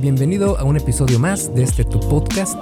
Bienvenido 0.00 0.58
a 0.58 0.64
un 0.64 0.78
episodio 0.78 1.18
más 1.18 1.54
de 1.54 1.62
este 1.62 1.84
tu 1.84 2.00
podcast. 2.00 2.58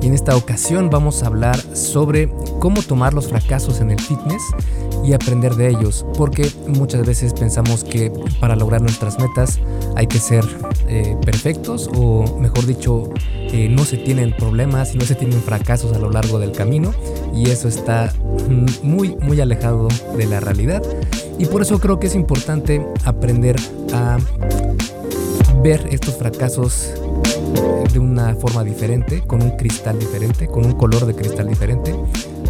Y 0.00 0.06
en 0.06 0.14
esta 0.14 0.36
ocasión 0.36 0.90
vamos 0.90 1.24
a 1.24 1.26
hablar 1.26 1.58
sobre 1.74 2.28
cómo 2.60 2.82
tomar 2.82 3.14
los 3.14 3.26
fracasos 3.26 3.80
en 3.80 3.90
el 3.90 4.00
fitness 4.00 4.42
y 5.04 5.12
aprender 5.12 5.56
de 5.56 5.70
ellos. 5.70 6.06
Porque 6.16 6.48
muchas 6.68 7.04
veces 7.04 7.34
pensamos 7.34 7.82
que 7.82 8.12
para 8.38 8.54
lograr 8.54 8.80
nuestras 8.80 9.18
metas 9.18 9.58
hay 9.96 10.06
que 10.06 10.20
ser 10.20 10.44
eh, 10.86 11.16
perfectos 11.24 11.90
o 11.96 12.38
mejor 12.38 12.64
dicho, 12.64 13.10
eh, 13.24 13.68
no 13.68 13.84
se 13.84 13.96
tienen 13.96 14.32
problemas 14.36 14.94
y 14.94 14.98
no 14.98 15.04
se 15.04 15.16
tienen 15.16 15.42
fracasos 15.42 15.92
a 15.96 15.98
lo 15.98 16.10
largo 16.10 16.38
del 16.38 16.52
camino. 16.52 16.94
Y 17.34 17.50
eso 17.50 17.66
está 17.66 18.12
muy, 18.84 19.16
muy 19.16 19.40
alejado 19.40 19.88
de 20.16 20.26
la 20.26 20.38
realidad. 20.38 20.84
Y 21.40 21.46
por 21.46 21.60
eso 21.60 21.80
creo 21.80 21.98
que 21.98 22.06
es 22.06 22.14
importante 22.14 22.86
aprender 23.04 23.56
a 23.92 24.18
ver 25.62 25.88
estos 25.90 26.16
fracasos 26.16 26.92
de 27.92 27.98
una 27.98 28.34
forma 28.34 28.64
diferente, 28.64 29.22
con 29.26 29.42
un 29.42 29.50
cristal 29.56 29.98
diferente, 29.98 30.46
con 30.46 30.64
un 30.66 30.72
color 30.72 31.06
de 31.06 31.14
cristal 31.14 31.48
diferente, 31.48 31.94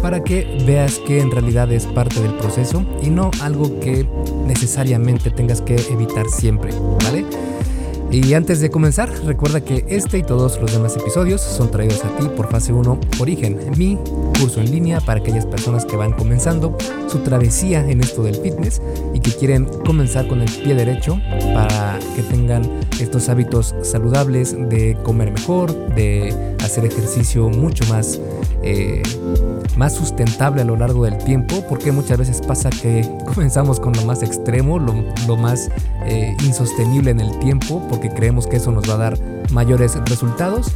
para 0.01 0.23
que 0.23 0.63
veas 0.65 0.99
que 0.99 1.19
en 1.19 1.31
realidad 1.31 1.71
es 1.71 1.85
parte 1.85 2.21
del 2.21 2.33
proceso 2.35 2.85
y 3.01 3.09
no 3.09 3.31
algo 3.41 3.79
que 3.79 4.07
necesariamente 4.45 5.31
tengas 5.31 5.61
que 5.61 5.75
evitar 5.91 6.27
siempre, 6.27 6.71
¿vale? 7.03 7.25
Y 8.11 8.33
antes 8.33 8.59
de 8.59 8.71
comenzar, 8.71 9.11
recuerda 9.23 9.61
que 9.61 9.85
este 9.87 10.17
y 10.17 10.23
todos 10.23 10.59
los 10.59 10.71
demás 10.71 10.97
episodios 10.97 11.41
son 11.41 11.69
traídos 11.69 12.03
a 12.03 12.17
ti 12.17 12.27
por 12.35 12.49
Fase 12.49 12.73
1 12.73 12.99
Origen, 13.19 13.59
mi 13.77 13.99
curso 14.39 14.61
en 14.61 14.71
línea 14.71 14.99
para 14.99 15.19
aquellas 15.19 15.45
personas 15.45 15.85
que 15.85 15.95
van 15.95 16.13
comenzando 16.13 16.75
su 17.07 17.19
travesía 17.19 17.87
en 17.87 18.01
esto 18.01 18.23
del 18.23 18.35
fitness 18.35 18.81
y 19.13 19.19
que 19.19 19.31
quieren 19.31 19.65
comenzar 19.85 20.27
con 20.27 20.41
el 20.41 20.51
pie 20.51 20.73
derecho 20.73 21.21
para 21.53 21.99
que 22.15 22.23
tengan 22.23 22.63
estos 22.99 23.29
hábitos 23.29 23.75
saludables 23.83 24.55
de 24.69 24.97
comer 25.03 25.31
mejor, 25.31 25.71
de 25.93 26.33
hacer 26.69 26.85
ejercicio 26.85 27.49
mucho 27.49 27.83
más, 27.87 28.19
eh, 28.61 29.01
más 29.75 29.93
sustentable 29.95 30.61
a 30.61 30.65
lo 30.65 30.75
largo 30.75 31.05
del 31.05 31.17
tiempo, 31.17 31.63
porque 31.67 31.91
muchas 31.91 32.17
veces 32.17 32.41
pasa 32.41 32.69
que 32.69 33.09
comenzamos 33.33 33.79
con 33.79 33.93
lo 33.93 34.05
más 34.05 34.23
extremo, 34.23 34.79
lo, 34.79 34.93
lo 35.27 35.35
más 35.35 35.69
eh, 36.05 36.35
insostenible 36.45 37.11
en 37.11 37.19
el 37.19 37.37
tiempo, 37.39 37.85
porque 37.89 38.09
creemos 38.09 38.47
que 38.47 38.57
eso 38.57 38.71
nos 38.71 38.89
va 38.89 38.93
a 38.93 38.97
dar 38.97 39.19
mayores 39.51 39.95
resultados. 40.05 40.71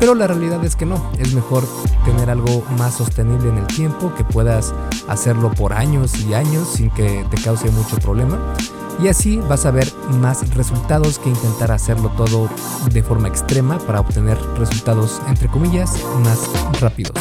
Pero 0.00 0.14
la 0.16 0.26
realidad 0.26 0.64
es 0.64 0.74
que 0.74 0.84
no, 0.84 1.12
es 1.18 1.32
mejor 1.32 1.62
tener 2.04 2.28
algo 2.28 2.64
más 2.76 2.94
sostenible 2.94 3.50
en 3.50 3.58
el 3.58 3.66
tiempo, 3.68 4.12
que 4.16 4.24
puedas 4.24 4.74
hacerlo 5.06 5.52
por 5.52 5.72
años 5.72 6.12
y 6.24 6.34
años 6.34 6.68
sin 6.74 6.90
que 6.90 7.24
te 7.30 7.40
cause 7.40 7.70
mucho 7.70 7.96
problema. 7.98 8.54
Y 9.02 9.08
así 9.08 9.38
vas 9.48 9.66
a 9.66 9.72
ver 9.72 9.88
más 10.20 10.48
resultados 10.54 11.18
que 11.18 11.28
intentar 11.28 11.72
hacerlo 11.72 12.08
todo 12.16 12.48
de 12.92 13.02
forma 13.02 13.26
extrema 13.26 13.78
para 13.80 13.98
obtener 13.98 14.38
resultados, 14.56 15.20
entre 15.26 15.48
comillas, 15.48 15.92
más 16.22 16.48
rápidos. 16.80 17.12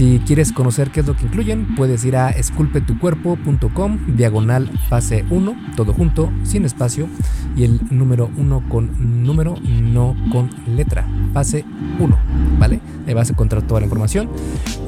Si 0.00 0.18
quieres 0.20 0.50
conocer 0.50 0.90
qué 0.90 1.00
es 1.00 1.06
lo 1.06 1.14
que 1.14 1.26
incluyen, 1.26 1.74
puedes 1.74 2.06
ir 2.06 2.16
a 2.16 2.30
esculpetucuerpo.com, 2.30 4.16
diagonal 4.16 4.70
fase 4.88 5.26
1, 5.28 5.74
todo 5.76 5.92
junto, 5.92 6.32
sin 6.42 6.64
espacio, 6.64 7.06
y 7.54 7.64
el 7.64 7.82
número 7.90 8.30
1 8.38 8.64
con 8.70 9.22
número, 9.22 9.56
no 9.62 10.16
con 10.32 10.48
letra, 10.74 11.06
fase 11.34 11.66
1, 11.98 12.18
¿vale? 12.58 12.80
Ahí 13.06 13.12
vas 13.12 13.28
a 13.28 13.34
encontrar 13.34 13.60
toda 13.60 13.80
la 13.80 13.84
información. 13.84 14.30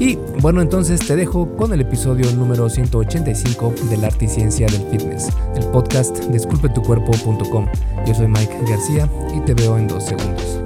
Y 0.01 0.17
bueno, 0.41 0.63
entonces 0.63 1.07
te 1.07 1.15
dejo 1.15 1.57
con 1.59 1.75
el 1.75 1.83
episodio 1.83 2.33
número 2.33 2.71
185 2.71 3.75
del 3.91 4.07
arte 4.07 4.25
y 4.25 4.29
ciencia 4.29 4.67
del 4.67 4.81
fitness, 4.91 5.29
el 5.55 5.67
podcast 5.67 6.17
de 6.21 6.39
esculpetucuerpo.com. 6.39 7.67
Yo 8.07 8.15
soy 8.15 8.29
Mike 8.29 8.61
García 8.67 9.07
y 9.37 9.41
te 9.41 9.53
veo 9.53 9.77
en 9.77 9.89
dos 9.89 10.07
segundos. 10.07 10.59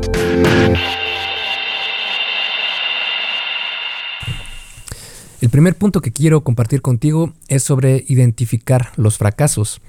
El 5.46 5.50
primer 5.50 5.76
punto 5.76 6.00
que 6.00 6.10
quiero 6.10 6.42
compartir 6.42 6.82
contigo 6.82 7.32
es 7.46 7.62
sobre 7.62 8.04
identificar 8.08 8.90
los 8.96 9.16
fracasos. 9.16 9.80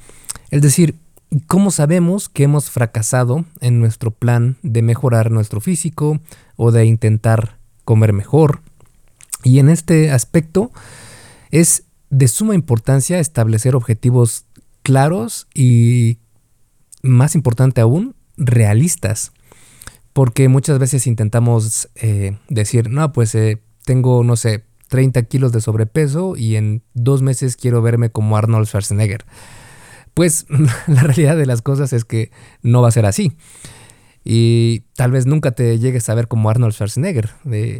Es 0.51 0.62
decir, 0.62 1.00
¿cómo 1.47 1.72
sabemos 1.72 2.29
que 2.29 2.44
hemos 2.44 2.69
fracasado 2.69 3.44
en 3.59 3.79
nuestro 3.79 4.12
plan 4.12 4.57
de 4.62 4.84
mejorar 4.84 5.31
nuestro 5.31 5.59
físico 5.59 6.22
o 6.57 6.72
de 6.72 6.85
intentar 6.85 7.57
comer 7.85 8.13
mejor? 8.13 8.62
Y 9.44 9.57
en 9.57 9.69
este 9.69 10.12
aspecto 10.12 10.72
es 11.50 11.85
de 12.12 12.28
suma 12.28 12.53
importancia 12.53 13.17
establecer 13.17 13.75
objetivos 13.75 14.46
claros 14.84 15.47
y, 15.56 16.19
más 17.01 17.34
importante 17.34 17.81
aún, 17.81 18.13
realistas. 18.38 19.31
Porque 20.13 20.50
muchas 20.50 20.78
veces 20.78 21.07
intentamos 21.07 21.90
eh, 21.96 22.38
decir, 22.47 22.91
no, 22.91 23.12
pues 23.12 23.34
eh, 23.34 23.59
tengo, 23.85 24.23
no 24.23 24.35
sé, 24.35 24.66
30 24.88 25.24
kilos 25.24 25.52
de 25.52 25.62
sobrepeso 25.62 26.36
y 26.36 26.56
en 26.56 26.84
dos 26.94 27.22
meses 27.22 27.58
quiero 27.58 27.81
verme 27.81 28.09
como 28.09 28.38
Arnold 28.38 28.68
Schwarzenegger. 28.68 29.25
Pues 30.14 30.46
la 30.88 31.03
realidad 31.03 31.38
de 31.38 31.46
las 31.46 31.62
cosas 31.62 31.94
es 31.94 32.06
que 32.06 32.31
no 32.62 32.81
va 32.81 32.88
a 32.88 32.92
ser 32.92 33.06
así. 33.06 33.34
Y 34.30 34.81
tal 34.96 35.12
vez 35.12 35.26
nunca 35.26 35.52
te 35.52 35.80
llegues 35.80 36.09
a 36.09 36.16
ver 36.16 36.28
como 36.28 36.50
Arnold 36.50 36.74
Schwarzenegger. 36.74 37.30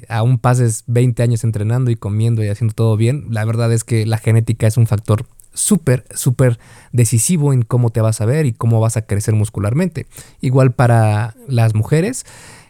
aún 0.08 0.38
pases 0.38 0.86
20 0.88 1.22
años 1.22 1.44
entrenando 1.44 1.92
y 1.92 1.98
comiendo 1.98 2.44
y 2.44 2.48
haciendo 2.48 2.74
todo 2.74 2.96
bien. 2.96 3.28
La 3.32 3.44
verdad 3.44 3.74
es 3.74 3.84
que 3.84 4.06
la 4.06 4.18
genética 4.18 4.66
es 4.66 4.78
un 4.78 4.88
factor 4.88 5.26
súper, 5.54 6.06
súper 6.14 6.60
decisivo 6.94 7.52
en 7.52 7.64
cómo 7.64 7.90
te 7.90 8.00
vas 8.00 8.22
a 8.22 8.26
ver 8.26 8.46
y 8.46 8.54
cómo 8.54 8.80
vas 8.80 8.96
a 8.96 9.02
crecer 9.02 9.34
muscularmente. 9.34 10.06
Igual 10.40 10.72
para 10.72 11.36
las 11.48 11.74
mujeres, 11.76 12.26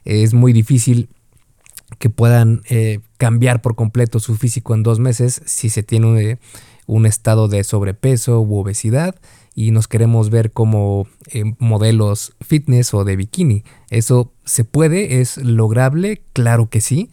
es 0.05 0.33
muy 0.33 0.53
difícil 0.53 1.09
que 1.99 2.09
puedan 2.09 2.61
eh, 2.69 2.99
cambiar 3.17 3.61
por 3.61 3.75
completo 3.75 4.19
su 4.19 4.35
físico 4.35 4.73
en 4.73 4.83
dos 4.83 4.99
meses 4.99 5.41
si 5.45 5.69
se 5.69 5.83
tiene 5.83 6.39
un, 6.85 7.05
estado 7.05 7.47
de 7.47 7.63
sobrepeso 7.63 8.41
u 8.41 8.57
obesidad. 8.57 9.15
Y 9.55 9.71
nos 9.71 9.87
queremos 9.87 10.29
ver 10.29 10.51
como 10.51 11.07
eh, 11.31 11.43
modelos 11.57 12.35
fitness 12.41 12.93
o 12.93 13.03
de 13.03 13.15
bikini. 13.15 13.63
Eso 13.89 14.31
se 14.45 14.63
puede, 14.63 15.19
es 15.19 15.37
lograble, 15.37 16.21
claro 16.33 16.69
que 16.69 16.79
sí, 16.79 17.09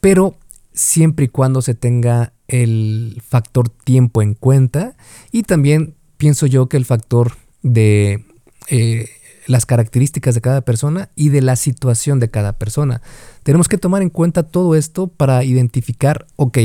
pero 0.00 0.36
siempre 0.72 1.26
y 1.26 1.28
cuando 1.28 1.62
se 1.62 1.74
tenga 1.74 2.32
el 2.48 3.22
factor 3.24 3.68
tiempo 3.68 4.22
en 4.22 4.34
cuenta. 4.34 4.96
Y 5.30 5.44
también 5.44 5.94
pienso 6.16 6.46
yo 6.46 6.68
que 6.68 6.76
el 6.76 6.84
factor 6.84 7.32
de 7.62 8.24
eh, 8.68 9.08
las 9.46 9.66
características 9.66 10.34
de 10.34 10.40
cada 10.40 10.60
persona 10.60 11.08
y 11.14 11.30
de 11.30 11.40
la 11.40 11.56
situación 11.56 12.20
de 12.20 12.30
cada 12.30 12.52
persona. 12.52 13.00
Tenemos 13.42 13.68
que 13.68 13.78
tomar 13.78 14.02
en 14.02 14.10
cuenta 14.10 14.42
todo 14.42 14.74
esto 14.74 15.08
para 15.08 15.44
identificar, 15.44 16.26
ok, 16.36 16.58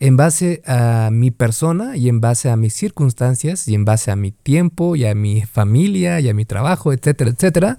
en 0.00 0.16
base 0.16 0.62
a 0.66 1.10
mi 1.12 1.30
persona 1.30 1.96
y 1.96 2.08
en 2.08 2.20
base 2.20 2.50
a 2.50 2.56
mis 2.56 2.74
circunstancias 2.74 3.66
y 3.68 3.74
en 3.74 3.84
base 3.84 4.10
a 4.10 4.16
mi 4.16 4.30
tiempo 4.30 4.96
y 4.96 5.04
a 5.04 5.14
mi 5.14 5.42
familia 5.42 6.20
y 6.20 6.28
a 6.28 6.34
mi 6.34 6.44
trabajo, 6.44 6.92
etcétera, 6.92 7.30
etcétera, 7.30 7.78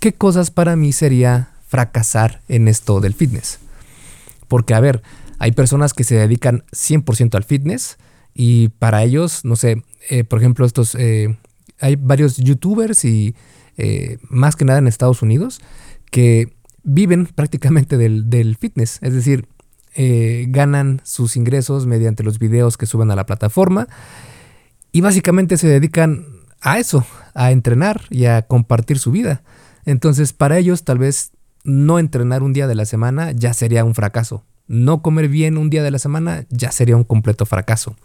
¿qué 0.00 0.12
cosas 0.12 0.50
para 0.50 0.76
mí 0.76 0.92
sería 0.92 1.50
fracasar 1.66 2.40
en 2.48 2.68
esto 2.68 3.00
del 3.00 3.14
fitness? 3.14 3.60
Porque, 4.48 4.74
a 4.74 4.80
ver, 4.80 5.02
hay 5.38 5.52
personas 5.52 5.94
que 5.94 6.04
se 6.04 6.16
dedican 6.16 6.64
100% 6.72 7.36
al 7.36 7.44
fitness 7.44 7.98
y 8.34 8.68
para 8.68 9.04
ellos, 9.04 9.44
no 9.44 9.54
sé, 9.54 9.84
eh, 10.08 10.24
por 10.24 10.40
ejemplo, 10.40 10.66
estos 10.66 10.94
eh, 10.96 11.38
hay 11.80 11.96
varios 11.96 12.36
youtubers 12.36 13.04
y 13.04 13.34
eh, 13.76 14.18
más 14.28 14.56
que 14.56 14.64
nada 14.64 14.78
en 14.78 14.86
Estados 14.86 15.22
Unidos 15.22 15.60
que 16.10 16.52
viven 16.82 17.26
prácticamente 17.34 17.96
del, 17.96 18.56
fitness, 18.58 18.98
es 19.02 19.14
decir, 19.14 19.46
eh, 19.94 20.46
ganan 20.48 21.00
sus 21.04 21.36
ingresos 21.36 21.86
mediante 21.86 22.22
los 22.22 22.38
videos 22.38 22.76
que 22.76 22.86
suben 22.86 23.10
a 23.10 23.16
la 23.16 23.26
plataforma 23.26 23.88
y 24.92 25.00
básicamente 25.00 25.56
se 25.56 25.68
dedican 25.68 26.26
a 26.60 26.78
eso, 26.78 27.04
a 27.34 27.52
entrenar 27.52 28.02
y 28.10 28.26
a 28.26 28.42
compartir 28.42 28.98
su 28.98 29.10
vida. 29.10 29.42
Entonces, 29.86 30.32
para 30.32 30.58
ellos 30.58 30.84
tal 30.84 30.98
vez 30.98 31.32
no 31.64 31.98
entrenar 31.98 32.42
un 32.42 32.52
día 32.52 32.66
de 32.66 32.74
la 32.74 32.84
semana 32.84 33.32
ya 33.32 33.54
sería 33.54 33.84
un 33.84 33.94
fracaso. 33.94 34.44
No 34.66 35.02
comer 35.02 35.28
bien 35.28 35.58
un 35.58 35.70
día 35.70 35.82
de 35.82 35.90
la 35.90 35.98
semana 35.98 36.44
ya 36.50 36.70
sería 36.70 36.96
un 36.96 37.04
completo 37.04 37.46
fracaso 37.46 37.96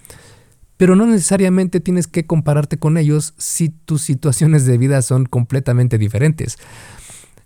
pero 0.78 0.96
no 0.96 1.06
necesariamente 1.06 1.80
tienes 1.80 2.08
que 2.08 2.26
compararte 2.26 2.78
con 2.78 2.98
ellos 2.98 3.34
si 3.38 3.70
tus 3.70 4.02
situaciones 4.02 4.66
de 4.66 4.78
vida 4.78 5.02
son 5.02 5.26
completamente 5.26 5.98
diferentes. 5.98 6.58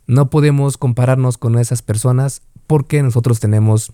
No 0.07 0.29
podemos 0.29 0.77
compararnos 0.77 1.37
con 1.37 1.57
esas 1.57 1.81
personas 1.81 2.41
porque 2.65 3.03
nosotros 3.03 3.39
tenemos 3.39 3.93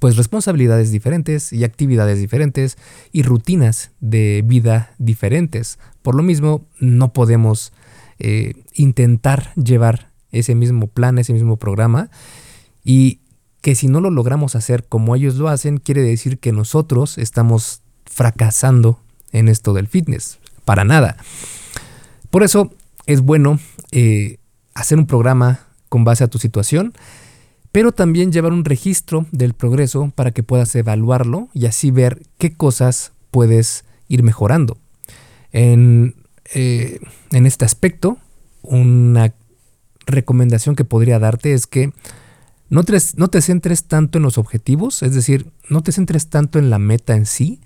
pues 0.00 0.16
responsabilidades 0.16 0.90
diferentes 0.90 1.52
y 1.52 1.64
actividades 1.64 2.18
diferentes 2.18 2.76
y 3.12 3.22
rutinas 3.22 3.92
de 4.00 4.42
vida 4.44 4.94
diferentes. 4.98 5.78
Por 6.02 6.14
lo 6.14 6.22
mismo, 6.22 6.66
no 6.78 7.12
podemos 7.12 7.72
eh, 8.18 8.54
intentar 8.74 9.52
llevar 9.54 10.10
ese 10.30 10.54
mismo 10.54 10.88
plan, 10.88 11.18
ese 11.18 11.32
mismo 11.32 11.56
programa 11.56 12.10
y 12.82 13.20
que 13.60 13.74
si 13.74 13.88
no 13.88 14.00
lo 14.00 14.10
logramos 14.10 14.56
hacer 14.56 14.84
como 14.84 15.16
ellos 15.16 15.36
lo 15.36 15.48
hacen, 15.48 15.78
quiere 15.78 16.02
decir 16.02 16.38
que 16.38 16.52
nosotros 16.52 17.16
estamos 17.18 17.83
fracasando 18.06 19.00
en 19.32 19.48
esto 19.48 19.72
del 19.72 19.88
fitness. 19.88 20.38
Para 20.64 20.84
nada. 20.84 21.16
Por 22.30 22.42
eso 22.42 22.72
es 23.06 23.20
bueno 23.20 23.58
eh, 23.92 24.38
hacer 24.74 24.98
un 24.98 25.06
programa 25.06 25.60
con 25.88 26.04
base 26.04 26.24
a 26.24 26.28
tu 26.28 26.38
situación, 26.38 26.94
pero 27.70 27.92
también 27.92 28.32
llevar 28.32 28.52
un 28.52 28.64
registro 28.64 29.26
del 29.32 29.54
progreso 29.54 30.12
para 30.14 30.30
que 30.30 30.42
puedas 30.42 30.74
evaluarlo 30.74 31.48
y 31.52 31.66
así 31.66 31.90
ver 31.90 32.22
qué 32.38 32.54
cosas 32.54 33.12
puedes 33.30 33.84
ir 34.08 34.22
mejorando. 34.22 34.78
En, 35.52 36.14
eh, 36.54 37.00
en 37.30 37.46
este 37.46 37.64
aspecto, 37.64 38.18
una 38.62 39.34
recomendación 40.06 40.76
que 40.76 40.84
podría 40.84 41.18
darte 41.18 41.52
es 41.52 41.66
que 41.66 41.92
no 42.68 42.82
no 43.16 43.28
te 43.28 43.40
centres 43.40 43.84
tanto 43.84 44.18
en 44.18 44.24
los 44.24 44.38
objetivos, 44.38 45.02
es 45.02 45.14
decir, 45.14 45.50
no 45.68 45.82
te 45.82 45.92
centres 45.92 46.28
tanto 46.28 46.58
en 46.58 46.70
la 46.70 46.78
meta 46.78 47.14
en 47.14 47.26
sí, 47.26 47.60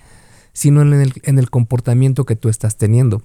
sino 0.52 0.82
en 0.82 0.92
el, 0.94 1.12
en 1.22 1.38
el 1.38 1.50
comportamiento 1.50 2.26
que 2.26 2.36
tú 2.36 2.48
estás 2.48 2.76
teniendo. 2.76 3.22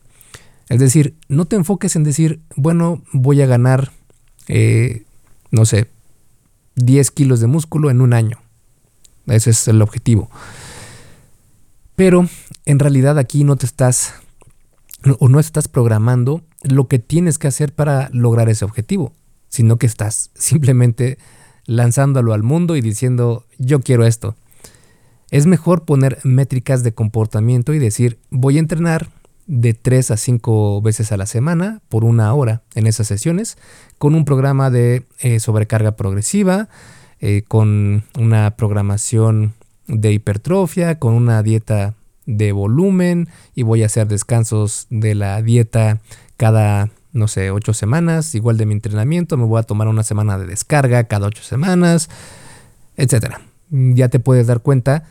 Es 0.69 0.79
decir, 0.79 1.15
no 1.27 1.45
te 1.45 1.55
enfoques 1.55 1.95
en 1.95 2.03
decir, 2.03 2.41
bueno, 2.55 3.01
voy 3.11 3.41
a 3.41 3.45
ganar, 3.45 3.91
eh, 4.47 5.03
no 5.51 5.65
sé, 5.65 5.87
10 6.75 7.11
kilos 7.11 7.39
de 7.39 7.47
músculo 7.47 7.89
en 7.89 8.01
un 8.01 8.13
año. 8.13 8.39
Ese 9.27 9.51
es 9.51 9.67
el 9.67 9.81
objetivo. 9.81 10.29
Pero 11.95 12.27
en 12.65 12.79
realidad 12.79 13.17
aquí 13.17 13.43
no 13.43 13.55
te 13.55 13.65
estás 13.65 14.15
o 15.19 15.29
no 15.29 15.39
estás 15.39 15.67
programando 15.67 16.43
lo 16.63 16.87
que 16.87 16.97
tienes 16.97 17.37
que 17.37 17.47
hacer 17.47 17.73
para 17.73 18.09
lograr 18.13 18.49
ese 18.49 18.65
objetivo, 18.65 19.13
sino 19.49 19.77
que 19.77 19.85
estás 19.85 20.31
simplemente 20.35 21.17
lanzándolo 21.65 22.33
al 22.33 22.43
mundo 22.43 22.75
y 22.75 22.81
diciendo 22.81 23.45
yo 23.57 23.81
quiero 23.81 24.05
esto. 24.05 24.35
Es 25.33 25.47
mejor 25.47 25.83
poner 25.83 26.19
métricas 26.21 26.83
de 26.83 26.93
comportamiento 26.93 27.73
y 27.73 27.79
decir 27.79 28.19
voy 28.29 28.57
a 28.57 28.59
entrenar 28.59 29.07
de 29.47 29.73
3 29.73 30.11
a 30.11 30.17
5 30.17 30.79
veces 30.83 31.11
a 31.11 31.17
la 31.17 31.25
semana 31.25 31.81
por 31.89 32.05
una 32.05 32.31
hora 32.35 32.61
en 32.75 32.85
esas 32.85 33.07
sesiones, 33.07 33.57
con 33.97 34.13
un 34.13 34.25
programa 34.25 34.69
de 34.69 35.07
eh, 35.21 35.39
sobrecarga 35.39 35.95
progresiva, 35.95 36.69
eh, 37.19 37.41
con 37.47 38.03
una 38.15 38.55
programación 38.55 39.55
de 39.87 40.13
hipertrofia, 40.13 40.99
con 40.99 41.15
una 41.15 41.41
dieta 41.41 41.95
de 42.27 42.51
volumen 42.51 43.27
y 43.55 43.63
voy 43.63 43.81
a 43.81 43.87
hacer 43.87 44.07
descansos 44.07 44.85
de 44.91 45.15
la 45.15 45.41
dieta 45.41 45.99
cada, 46.37 46.91
no 47.11 47.27
sé, 47.27 47.49
8 47.49 47.73
semanas, 47.73 48.35
igual 48.35 48.57
de 48.57 48.67
mi 48.67 48.73
entrenamiento, 48.73 49.35
me 49.37 49.45
voy 49.45 49.59
a 49.59 49.63
tomar 49.63 49.87
una 49.87 50.03
semana 50.03 50.37
de 50.37 50.45
descarga 50.45 51.05
cada 51.05 51.25
8 51.25 51.41
semanas, 51.41 52.07
etc. 52.97 53.37
Ya 53.71 54.09
te 54.09 54.19
puedes 54.19 54.45
dar 54.45 54.61
cuenta 54.61 55.05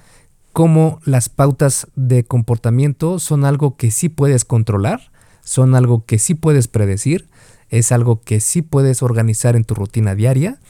cómo 0.53 1.01
las 1.05 1.29
pautas 1.29 1.89
de 1.97 2.25
comportamiento 2.25 3.19
son 3.19 3.45
algo 3.45 3.77
que 3.77 3.91
sí 3.91 4.09
puedes 4.09 4.45
controlar, 4.45 5.11
son 5.43 5.75
algo 5.75 6.05
que 6.05 6.19
sí 6.19 6.35
puedes 6.35 6.69
predecir, 6.69 7.29
es 7.71 7.91
algo 7.91 8.21
que 8.21 8.41
sí 8.41 8.63
puedes 8.63 9.03
organizar 9.03 9.57
en 9.57 9.65
tu 9.65 9.75
rutina 9.75 10.15
diaria, 10.15 10.61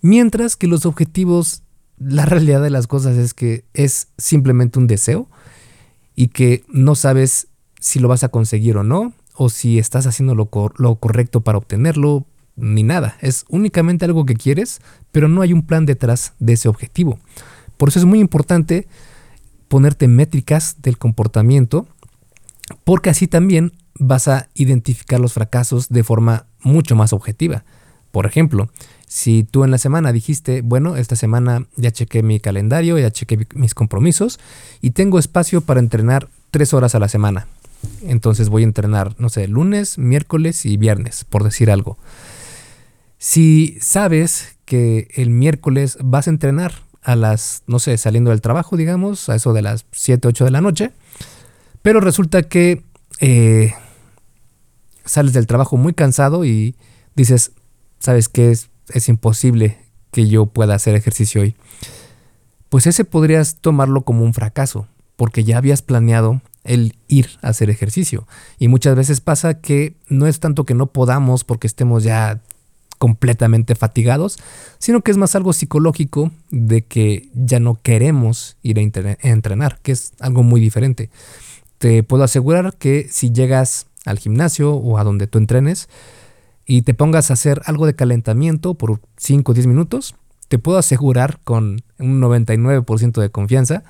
mientras 0.00 0.56
que 0.56 0.68
los 0.68 0.86
objetivos, 0.86 1.62
la 1.98 2.26
realidad 2.26 2.62
de 2.62 2.70
las 2.70 2.86
cosas 2.86 3.16
es 3.16 3.34
que 3.34 3.64
es 3.74 4.08
simplemente 4.18 4.78
un 4.78 4.86
deseo 4.86 5.28
y 6.14 6.28
que 6.28 6.64
no 6.68 6.94
sabes 6.94 7.48
si 7.80 7.98
lo 7.98 8.08
vas 8.08 8.24
a 8.24 8.28
conseguir 8.28 8.76
o 8.76 8.84
no, 8.84 9.12
o 9.36 9.48
si 9.48 9.78
estás 9.78 10.06
haciendo 10.06 10.34
lo, 10.34 10.48
lo 10.76 10.94
correcto 10.96 11.40
para 11.40 11.58
obtenerlo, 11.58 12.24
ni 12.56 12.84
nada. 12.84 13.18
Es 13.20 13.44
únicamente 13.48 14.04
algo 14.04 14.24
que 14.24 14.34
quieres, 14.34 14.80
pero 15.10 15.28
no 15.28 15.42
hay 15.42 15.52
un 15.52 15.66
plan 15.66 15.86
detrás 15.86 16.34
de 16.38 16.52
ese 16.52 16.68
objetivo. 16.68 17.18
Por 17.76 17.88
eso 17.88 17.98
es 17.98 18.04
muy 18.04 18.20
importante 18.20 18.86
ponerte 19.68 20.08
métricas 20.08 20.76
del 20.82 20.98
comportamiento, 20.98 21.86
porque 22.84 23.10
así 23.10 23.26
también 23.26 23.72
vas 23.98 24.28
a 24.28 24.48
identificar 24.54 25.20
los 25.20 25.32
fracasos 25.32 25.88
de 25.88 26.04
forma 26.04 26.46
mucho 26.62 26.96
más 26.96 27.12
objetiva. 27.12 27.64
Por 28.10 28.26
ejemplo, 28.26 28.68
si 29.06 29.44
tú 29.44 29.64
en 29.64 29.70
la 29.70 29.78
semana 29.78 30.12
dijiste, 30.12 30.62
bueno, 30.62 30.96
esta 30.96 31.16
semana 31.16 31.66
ya 31.76 31.90
chequé 31.90 32.22
mi 32.22 32.40
calendario, 32.40 32.98
ya 32.98 33.10
chequé 33.10 33.46
mis 33.54 33.74
compromisos 33.74 34.38
y 34.80 34.90
tengo 34.90 35.18
espacio 35.18 35.60
para 35.60 35.80
entrenar 35.80 36.28
tres 36.50 36.72
horas 36.74 36.94
a 36.94 36.98
la 36.98 37.08
semana. 37.08 37.46
Entonces 38.02 38.48
voy 38.48 38.62
a 38.62 38.66
entrenar, 38.66 39.14
no 39.18 39.28
sé, 39.28 39.46
lunes, 39.48 39.98
miércoles 39.98 40.64
y 40.64 40.76
viernes, 40.76 41.24
por 41.24 41.44
decir 41.44 41.70
algo. 41.70 41.98
Si 43.18 43.78
sabes 43.80 44.56
que 44.64 45.08
el 45.14 45.30
miércoles 45.30 45.98
vas 46.00 46.26
a 46.26 46.30
entrenar 46.30 46.83
a 47.04 47.16
las, 47.16 47.62
no 47.66 47.78
sé, 47.78 47.96
saliendo 47.98 48.30
del 48.30 48.40
trabajo, 48.40 48.76
digamos, 48.76 49.28
a 49.28 49.36
eso 49.36 49.52
de 49.52 49.62
las 49.62 49.86
7, 49.92 50.28
8 50.28 50.46
de 50.46 50.50
la 50.50 50.60
noche. 50.60 50.92
Pero 51.82 52.00
resulta 52.00 52.42
que 52.42 52.82
eh, 53.20 53.74
sales 55.04 55.34
del 55.34 55.46
trabajo 55.46 55.76
muy 55.76 55.92
cansado 55.92 56.44
y 56.44 56.74
dices, 57.14 57.52
¿sabes 57.98 58.28
qué? 58.28 58.50
Es, 58.50 58.70
es 58.88 59.08
imposible 59.08 59.78
que 60.10 60.26
yo 60.28 60.46
pueda 60.46 60.74
hacer 60.74 60.94
ejercicio 60.94 61.42
hoy. 61.42 61.56
Pues 62.70 62.86
ese 62.86 63.04
podrías 63.04 63.56
tomarlo 63.56 64.02
como 64.02 64.24
un 64.24 64.34
fracaso, 64.34 64.88
porque 65.16 65.44
ya 65.44 65.58
habías 65.58 65.82
planeado 65.82 66.40
el 66.64 66.96
ir 67.08 67.28
a 67.42 67.48
hacer 67.48 67.68
ejercicio. 67.68 68.26
Y 68.58 68.68
muchas 68.68 68.96
veces 68.96 69.20
pasa 69.20 69.60
que 69.60 69.94
no 70.08 70.26
es 70.26 70.40
tanto 70.40 70.64
que 70.64 70.74
no 70.74 70.86
podamos 70.86 71.44
porque 71.44 71.66
estemos 71.66 72.02
ya 72.02 72.40
completamente 73.04 73.74
fatigados, 73.74 74.38
sino 74.78 75.02
que 75.02 75.10
es 75.10 75.18
más 75.18 75.36
algo 75.36 75.52
psicológico 75.52 76.30
de 76.50 76.86
que 76.86 77.28
ya 77.34 77.60
no 77.60 77.78
queremos 77.82 78.56
ir 78.62 78.78
a, 78.78 78.82
entrenar, 79.28 79.78
que 79.82 79.92
es 79.92 80.14
algo 80.20 80.42
muy 80.42 80.58
diferente. 80.58 81.10
Te 81.76 82.02
puedo 82.02 82.24
asegurar 82.24 82.74
que 82.78 83.06
si 83.10 83.30
llegas 83.30 83.88
al 84.06 84.18
gimnasio 84.18 84.72
o 84.72 84.96
a 84.96 85.04
donde 85.04 85.26
tú 85.26 85.36
entrenes 85.36 85.90
y 86.64 86.80
te 86.80 86.94
pongas 86.94 87.28
a 87.28 87.34
hacer 87.34 87.60
algo 87.66 87.84
de 87.84 87.94
calentamiento 87.94 88.72
por 88.72 89.02
5 89.18 89.52
o 89.52 89.54
10 89.54 89.66
minutos, 89.66 90.14
te 90.48 90.58
puedo 90.58 90.78
asegurar 90.78 91.40
con 91.44 91.82
un 91.98 92.22
99% 92.22 93.20
de 93.20 93.28
confianza 93.28 93.82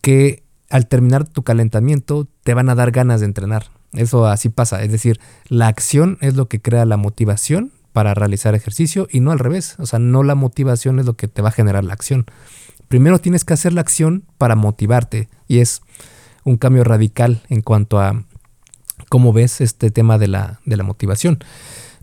que 0.00 0.42
al 0.70 0.86
terminar 0.86 1.28
tu 1.28 1.42
calentamiento 1.42 2.26
te 2.44 2.54
van 2.54 2.70
a 2.70 2.74
dar 2.74 2.92
ganas 2.92 3.20
de 3.20 3.26
entrenar. 3.26 3.66
Eso 3.92 4.24
así 4.24 4.48
pasa, 4.48 4.82
es 4.82 4.90
decir, 4.90 5.20
la 5.48 5.66
acción 5.66 6.16
es 6.22 6.34
lo 6.34 6.48
que 6.48 6.62
crea 6.62 6.86
la 6.86 6.96
motivación 6.96 7.72
para 7.92 8.14
realizar 8.14 8.54
ejercicio 8.54 9.08
y 9.10 9.20
no 9.20 9.32
al 9.32 9.38
revés. 9.38 9.76
O 9.78 9.86
sea, 9.86 9.98
no 9.98 10.22
la 10.22 10.34
motivación 10.34 10.98
es 10.98 11.06
lo 11.06 11.14
que 11.14 11.28
te 11.28 11.42
va 11.42 11.48
a 11.48 11.52
generar 11.52 11.84
la 11.84 11.92
acción. 11.92 12.26
Primero 12.88 13.18
tienes 13.20 13.44
que 13.44 13.54
hacer 13.54 13.72
la 13.72 13.80
acción 13.80 14.24
para 14.38 14.56
motivarte 14.56 15.28
y 15.46 15.58
es 15.58 15.82
un 16.44 16.56
cambio 16.56 16.84
radical 16.84 17.42
en 17.48 17.62
cuanto 17.62 18.00
a 18.00 18.24
cómo 19.08 19.32
ves 19.32 19.60
este 19.60 19.90
tema 19.90 20.18
de 20.18 20.28
la, 20.28 20.60
de 20.64 20.76
la 20.76 20.82
motivación. 20.82 21.38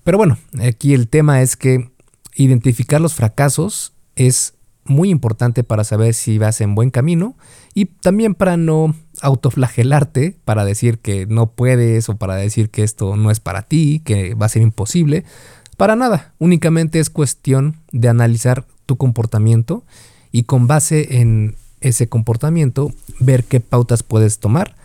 Pero 0.03 0.17
bueno, 0.17 0.37
aquí 0.59 0.93
el 0.93 1.09
tema 1.09 1.41
es 1.41 1.57
que 1.57 1.91
identificar 2.35 3.01
los 3.01 3.13
fracasos 3.13 3.93
es 4.15 4.53
muy 4.85 5.09
importante 5.09 5.63
para 5.63 5.83
saber 5.83 6.13
si 6.13 6.37
vas 6.37 6.61
en 6.61 6.75
buen 6.75 6.91
camino 6.91 7.35
y 7.73 7.85
también 7.85 8.35
para 8.35 8.57
no 8.57 8.95
autoflagelarte, 9.21 10.37
para 10.45 10.63
decir 10.63 10.99
que 10.99 11.25
no 11.25 11.51
puedes 11.51 12.09
o 12.09 12.17
para 12.17 12.35
decir 12.35 12.69
que 12.69 12.83
esto 12.83 13.15
no 13.15 13.31
es 13.31 13.39
para 13.39 13.63
ti, 13.63 14.01
que 14.05 14.33
va 14.35 14.45
a 14.45 14.49
ser 14.49 14.61
imposible, 14.61 15.25
para 15.77 15.95
nada, 15.95 16.33
únicamente 16.39 16.99
es 16.99 17.09
cuestión 17.09 17.77
de 17.91 18.09
analizar 18.09 18.65
tu 18.85 18.97
comportamiento 18.97 19.83
y 20.31 20.43
con 20.43 20.67
base 20.67 21.19
en 21.19 21.55
ese 21.81 22.09
comportamiento 22.09 22.91
ver 23.19 23.43
qué 23.43 23.59
pautas 23.59 24.03
puedes 24.03 24.39
tomar 24.39 24.75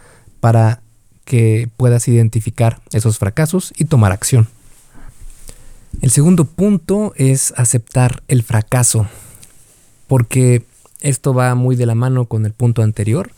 para 0.40 0.82
que 1.24 1.68
puedas 1.76 2.08
identificar 2.08 2.80
esos 2.92 3.18
fracasos 3.18 3.72
y 3.76 3.86
tomar 3.86 4.12
acción. 4.12 4.48
El 6.00 6.10
segundo 6.10 6.44
punto 6.44 7.12
es 7.16 7.54
aceptar 7.56 8.22
el 8.28 8.42
fracaso, 8.42 9.06
porque 10.08 10.64
esto 11.00 11.32
va 11.32 11.54
muy 11.54 11.76
de 11.76 11.86
la 11.86 11.94
mano 11.94 12.26
con 12.26 12.44
el 12.44 12.52
punto 12.52 12.82
anterior 12.82 13.30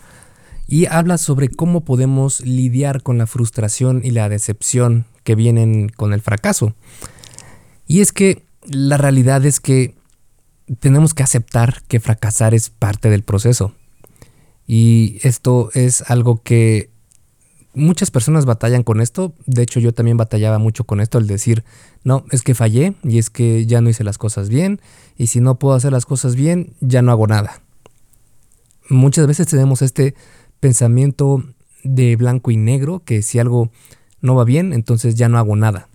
y 0.66 0.86
habla 0.86 1.18
sobre 1.18 1.48
cómo 1.48 1.82
podemos 1.82 2.40
lidiar 2.40 3.02
con 3.02 3.18
la 3.18 3.26
frustración 3.26 4.00
y 4.02 4.10
la 4.10 4.28
decepción 4.28 5.04
que 5.24 5.34
vienen 5.34 5.88
con 5.88 6.12
el 6.12 6.20
fracaso. 6.20 6.74
Y 7.86 8.00
es 8.00 8.12
que 8.12 8.42
la 8.66 8.96
realidad 8.96 9.44
es 9.44 9.60
que 9.60 9.94
tenemos 10.80 11.14
que 11.14 11.22
aceptar 11.22 11.82
que 11.88 12.00
fracasar 12.00 12.54
es 12.54 12.70
parte 12.70 13.10
del 13.10 13.22
proceso. 13.22 13.74
Y 14.66 15.18
esto 15.22 15.70
es 15.74 16.02
algo 16.10 16.42
que 16.42 16.90
muchas 17.74 18.10
personas 18.10 18.46
batallan 18.46 18.82
con 18.82 19.00
esto. 19.00 19.34
De 19.46 19.62
hecho, 19.62 19.80
yo 19.80 19.92
también 19.92 20.16
batallaba 20.16 20.58
mucho 20.58 20.84
con 20.84 21.00
esto, 21.00 21.18
el 21.18 21.26
decir, 21.26 21.64
no, 22.02 22.24
es 22.30 22.42
que 22.42 22.54
fallé 22.54 22.94
y 23.02 23.18
es 23.18 23.28
que 23.28 23.66
ya 23.66 23.80
no 23.80 23.90
hice 23.90 24.04
las 24.04 24.16
cosas 24.16 24.48
bien. 24.48 24.80
Y 25.18 25.26
si 25.26 25.40
no 25.40 25.58
puedo 25.58 25.74
hacer 25.74 25.92
las 25.92 26.06
cosas 26.06 26.34
bien, 26.36 26.74
ya 26.80 27.02
no 27.02 27.12
hago 27.12 27.26
nada. 27.26 27.60
Muchas 28.88 29.26
veces 29.26 29.46
tenemos 29.46 29.82
este 29.82 30.14
pensamiento 30.60 31.44
de 31.82 32.16
blanco 32.16 32.50
y 32.50 32.56
negro, 32.56 33.02
que 33.04 33.20
si 33.20 33.38
algo 33.38 33.70
no 34.22 34.34
va 34.34 34.44
bien, 34.44 34.72
entonces 34.72 35.16
ya 35.16 35.28
no 35.28 35.36
hago 35.36 35.56
nada 35.56 35.88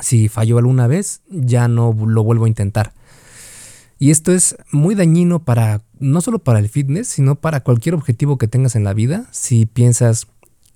si 0.00 0.28
falló 0.28 0.58
alguna 0.58 0.86
vez, 0.86 1.22
ya 1.28 1.68
no 1.68 1.92
lo 1.92 2.24
vuelvo 2.24 2.44
a 2.44 2.48
intentar. 2.48 2.92
Y 3.98 4.10
esto 4.10 4.32
es 4.32 4.56
muy 4.72 4.94
dañino 4.94 5.44
para, 5.44 5.82
no 5.98 6.20
solo 6.22 6.38
para 6.38 6.58
el 6.58 6.68
fitness, 6.68 7.08
sino 7.08 7.34
para 7.36 7.60
cualquier 7.60 7.94
objetivo 7.94 8.38
que 8.38 8.48
tengas 8.48 8.74
en 8.74 8.84
la 8.84 8.94
vida. 8.94 9.26
Si 9.30 9.66
piensas 9.66 10.26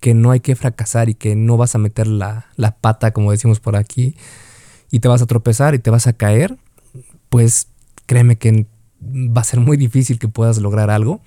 que 0.01 0.13
no 0.13 0.31
hay 0.31 0.41
que 0.41 0.57
fracasar 0.57 1.09
y 1.09 1.15
que 1.15 1.35
no 1.35 1.57
vas 1.57 1.75
a 1.75 1.79
meter 1.79 2.07
la, 2.07 2.47
la 2.57 2.77
pata, 2.77 3.13
como 3.13 3.31
decimos 3.31 3.61
por 3.61 3.77
aquí, 3.77 4.15
y 4.91 5.01
te 5.01 5.09
vas 5.09 5.23
a 5.23 5.27
tropezar 5.27 5.75
y 5.75 5.79
te 5.79 5.89
vas 5.89 6.07
a 6.07 6.13
caer, 6.13 6.59
pues 7.31 7.69
créeme 8.05 8.37
que 8.37 8.67
va 9.01 9.41
a 9.41 9.45
ser 9.45 9.61
muy 9.61 9.77
difícil 9.77 10.19
que 10.19 10.29
puedas 10.29 10.59
lograr 10.59 10.91
algo, 10.91 11.23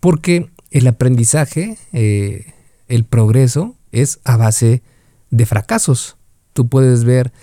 porque 0.00 0.50
el 0.70 0.86
aprendizaje, 0.86 1.78
eh, 1.92 2.52
el 2.88 3.04
progreso, 3.04 3.76
es 3.92 4.18
a 4.24 4.36
base 4.36 4.82
de 5.30 5.46
fracasos. 5.46 6.15
Tú 6.56 6.68
puedes 6.68 7.04
ver 7.04 7.34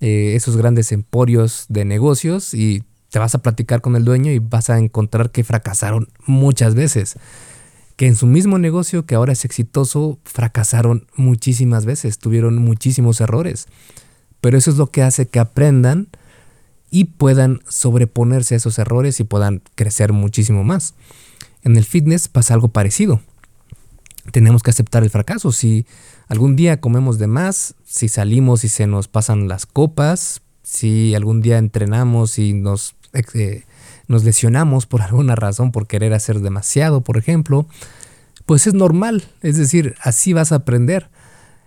eh, 0.00 0.34
esos 0.36 0.56
grandes 0.56 0.92
emporios 0.92 1.64
de 1.68 1.84
negocios 1.84 2.54
y 2.54 2.84
te 3.10 3.18
vas 3.18 3.34
a 3.34 3.38
platicar 3.38 3.80
con 3.80 3.96
el 3.96 4.04
dueño 4.04 4.30
y 4.30 4.38
vas 4.38 4.70
a 4.70 4.78
encontrar 4.78 5.32
que 5.32 5.42
fracasaron 5.42 6.08
muchas 6.24 6.76
veces. 6.76 7.16
Que 7.96 8.06
en 8.06 8.14
su 8.14 8.28
mismo 8.28 8.60
negocio, 8.60 9.06
que 9.06 9.16
ahora 9.16 9.32
es 9.32 9.44
exitoso, 9.44 10.20
fracasaron 10.22 11.08
muchísimas 11.16 11.84
veces, 11.84 12.18
tuvieron 12.18 12.58
muchísimos 12.58 13.20
errores. 13.20 13.66
Pero 14.40 14.56
eso 14.56 14.70
es 14.70 14.76
lo 14.76 14.86
que 14.86 15.02
hace 15.02 15.26
que 15.26 15.40
aprendan 15.40 16.06
y 16.88 17.06
puedan 17.06 17.62
sobreponerse 17.68 18.54
a 18.54 18.58
esos 18.58 18.78
errores 18.78 19.18
y 19.18 19.24
puedan 19.24 19.62
crecer 19.74 20.12
muchísimo 20.12 20.62
más. 20.62 20.94
En 21.64 21.76
el 21.76 21.84
fitness 21.84 22.28
pasa 22.28 22.54
algo 22.54 22.68
parecido. 22.68 23.20
Tenemos 24.30 24.62
que 24.62 24.70
aceptar 24.70 25.02
el 25.02 25.10
fracaso. 25.10 25.50
Si 25.50 25.86
algún 26.30 26.54
día 26.54 26.80
comemos 26.80 27.18
de 27.18 27.26
más, 27.26 27.74
si 27.84 28.08
salimos 28.08 28.62
y 28.64 28.68
se 28.68 28.86
nos 28.86 29.08
pasan 29.08 29.48
las 29.48 29.66
copas, 29.66 30.42
si 30.62 31.14
algún 31.16 31.42
día 31.42 31.58
entrenamos 31.58 32.38
y 32.38 32.52
nos, 32.52 32.94
eh, 33.34 33.64
lesionamos 34.06 34.86
por 34.86 35.02
alguna 35.02 35.34
razón, 35.34 35.72
por 35.72 35.88
querer 35.88 36.14
hacer 36.14 36.38
demasiado, 36.38 37.00
por 37.02 37.18
ejemplo, 37.18 37.66
pues 38.46 38.68
es 38.68 38.74
normal. 38.74 39.24
Es 39.42 39.56
decir, 39.56 39.96
así 40.00 40.32
vas 40.32 40.52
a 40.52 40.56
aprender. 40.56 41.10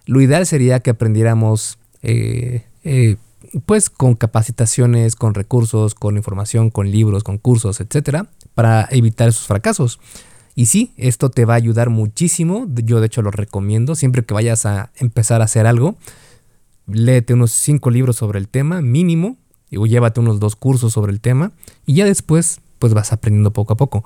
Lo 0.06 0.22
ideal 0.22 0.46
sería 0.46 0.80
que 0.80 0.92
aprendiéramos 0.92 1.78
eh, 2.02 2.66
eh, 2.86 3.18
pues 3.66 3.90
con 3.90 4.16
capacitaciones, 4.16 5.18
con 5.18 5.34
recursos, 5.34 5.94
con 5.94 6.16
información, 6.16 6.70
con 6.70 6.90
libros, 6.90 7.26
con 7.26 7.38
cursos, 7.38 7.82
etcétera, 7.82 8.28
para 8.56 8.88
evitar 8.92 9.28
esos 9.28 9.46
fracasos. 9.46 10.00
Y 10.56 10.68
sí, 10.68 10.94
esto 10.98 11.30
te 11.30 11.46
va 11.46 11.54
a 11.54 11.58
ayudar 11.58 11.90
muchísimo. 11.90 12.68
Yo 12.70 13.00
de 13.00 13.08
hecho 13.08 13.22
lo 13.22 13.32
recomiendo. 13.32 13.96
Siempre 13.96 14.24
que 14.24 14.34
vayas 14.34 14.66
a 14.66 14.92
empezar 14.96 15.42
a 15.42 15.46
hacer 15.46 15.66
algo, 15.66 15.98
léete 16.88 17.34
unos 17.34 17.52
cinco 17.52 17.90
libros 17.90 18.18
sobre 18.18 18.40
el 18.40 18.48
tema, 18.48 18.82
mínimo, 18.82 19.38
o 19.76 19.86
llévate 19.86 20.20
unos 20.20 20.40
dos 20.40 20.56
cursos 20.56 20.94
sobre 20.94 21.12
el 21.12 21.20
tema, 21.20 21.52
y 21.86 21.96
ya 21.96 22.06
después, 22.06 22.62
pues 22.80 22.94
vas 22.94 23.12
aprendiendo 23.14 23.52
poco 23.52 23.74
a 23.74 23.78
poco. 23.78 24.04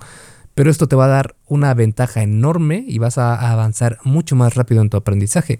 Pero 0.55 0.71
esto 0.71 0.87
te 0.87 0.95
va 0.95 1.05
a 1.05 1.09
dar 1.09 1.35
una 1.47 1.73
ventaja 1.73 2.23
enorme 2.23 2.83
y 2.87 2.97
vas 2.97 3.17
a 3.17 3.51
avanzar 3.51 3.99
mucho 4.03 4.35
más 4.35 4.55
rápido 4.55 4.81
en 4.81 4.89
tu 4.89 4.97
aprendizaje. 4.97 5.59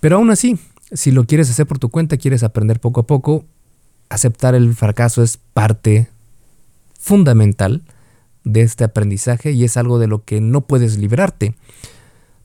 Pero 0.00 0.16
aún 0.16 0.30
así, 0.30 0.58
si 0.92 1.12
lo 1.12 1.24
quieres 1.24 1.50
hacer 1.50 1.66
por 1.66 1.78
tu 1.78 1.90
cuenta, 1.90 2.16
quieres 2.16 2.42
aprender 2.42 2.80
poco 2.80 3.00
a 3.00 3.06
poco, 3.06 3.44
aceptar 4.08 4.54
el 4.54 4.74
fracaso 4.74 5.22
es 5.22 5.36
parte 5.36 6.08
fundamental 6.98 7.82
de 8.46 8.62
este 8.62 8.84
aprendizaje 8.84 9.52
y 9.52 9.64
es 9.64 9.76
algo 9.76 9.98
de 9.98 10.06
lo 10.06 10.24
que 10.24 10.40
no 10.40 10.62
puedes 10.62 10.96
librarte. 10.96 11.54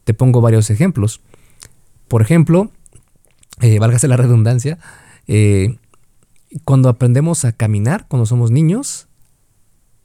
Te 0.04 0.14
pongo 0.14 0.42
varios 0.42 0.70
ejemplos. 0.70 1.22
Por 2.10 2.22
ejemplo, 2.22 2.70
eh, 3.62 3.80
válgase 3.80 4.10
la 4.10 4.18
redundancia, 4.18 4.78
eh, 5.28 5.78
cuando 6.66 6.90
aprendemos 6.90 7.46
a 7.46 7.54
caminar, 7.54 8.08
cuando 8.10 8.26
somos 8.26 8.52
niños, 8.52 9.08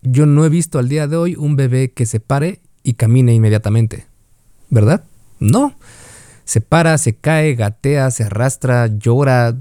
yo 0.03 0.25
no 0.27 0.45
he 0.45 0.49
visto 0.49 0.79
al 0.79 0.89
día 0.89 1.09
de 1.09 1.17
hoy 1.17 1.35
un 1.35 1.57
bebé 1.57 1.91
que 1.91 2.07
se 2.07 2.21
pare 2.21 2.61
y 2.85 2.93
camine 2.95 3.35
inmediatamente. 3.35 4.07
¿Verdad? 4.71 5.03
No 5.41 5.75
se 6.47 6.61
para, 6.61 6.97
se 6.97 7.17
cae, 7.17 7.57
gatea, 7.57 8.11
se 8.13 8.23
arrastra, 8.23 8.87
llora, 8.87 9.57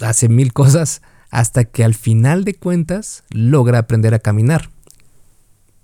hace 0.00 0.28
mil 0.28 0.52
cosas, 0.54 1.02
hasta 1.30 1.64
que 1.64 1.84
al 1.84 1.94
final 1.94 2.44
de 2.44 2.54
cuentas 2.54 3.24
logra 3.28 3.78
aprender 3.78 4.14
a 4.14 4.18
caminar, 4.18 4.70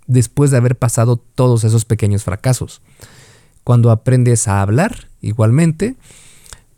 después 0.09 0.51
de 0.51 0.57
haber 0.57 0.77
pasado 0.77 1.17
todos 1.17 1.63
esos 1.63 1.85
pequeños 1.85 2.25
fracasos. 2.25 2.83
Cuando 3.63 3.93
aprendes 3.93 4.49
a 4.49 4.63
hablar, 4.63 5.09
igualmente, 5.21 5.95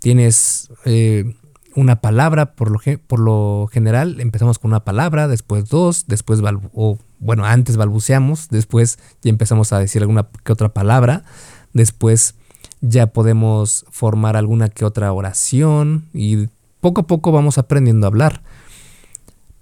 tienes 0.00 0.70
eh, 0.84 1.36
una 1.74 2.00
palabra, 2.00 2.54
por 2.54 2.70
lo, 2.70 2.80
por 3.06 3.20
lo, 3.20 3.68
general 3.72 4.20
empezamos 4.20 4.58
con 4.58 4.72
una 4.72 4.84
palabra, 4.84 5.28
después 5.28 5.68
dos, 5.68 6.06
después, 6.08 6.40
o, 6.74 6.98
bueno, 7.20 7.46
antes 7.46 7.76
balbuceamos, 7.76 8.48
después 8.50 8.98
ya 9.22 9.30
empezamos 9.30 9.72
a 9.72 9.78
decir 9.78 10.02
alguna 10.02 10.28
que 10.44 10.52
otra 10.52 10.70
palabra, 10.70 11.24
después 11.72 12.34
ya 12.80 13.06
podemos 13.08 13.84
formar 13.90 14.36
alguna 14.36 14.68
que 14.68 14.84
otra 14.84 15.12
oración 15.12 16.08
y 16.12 16.48
poco 16.80 17.02
a 17.02 17.06
poco 17.06 17.30
vamos 17.30 17.58
aprendiendo 17.58 18.06
a 18.06 18.08
hablar. 18.08 18.42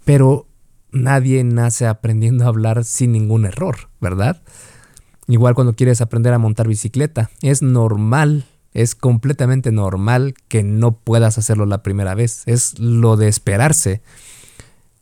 Pero 0.05 0.48
nadie 0.93 1.45
nace 1.45 1.87
aprendiendo 1.87 2.45
a 2.45 2.49
hablar 2.49 2.85
sin 2.85 3.13
ningún 3.13 3.45
error, 3.45 3.89
¿verdad? 4.01 4.43
Igual 5.27 5.55
cuando 5.55 5.75
quieres 5.75 6.01
aprender 6.01 6.33
a 6.33 6.39
montar 6.39 6.69
bicicleta, 6.69 7.31
es 7.43 7.61
normal, 7.61 8.47
es 8.73 8.95
completamente 8.95 9.73
normal 9.73 10.35
que 10.49 10.63
no 10.63 10.93
puedas 10.93 11.37
hacerlo 11.37 11.67
la 11.67 11.83
primera 11.83 12.15
vez, 12.15 12.43
es 12.47 12.79
lo 12.79 13.17
de 13.17 13.29
esperarse. 13.29 14.01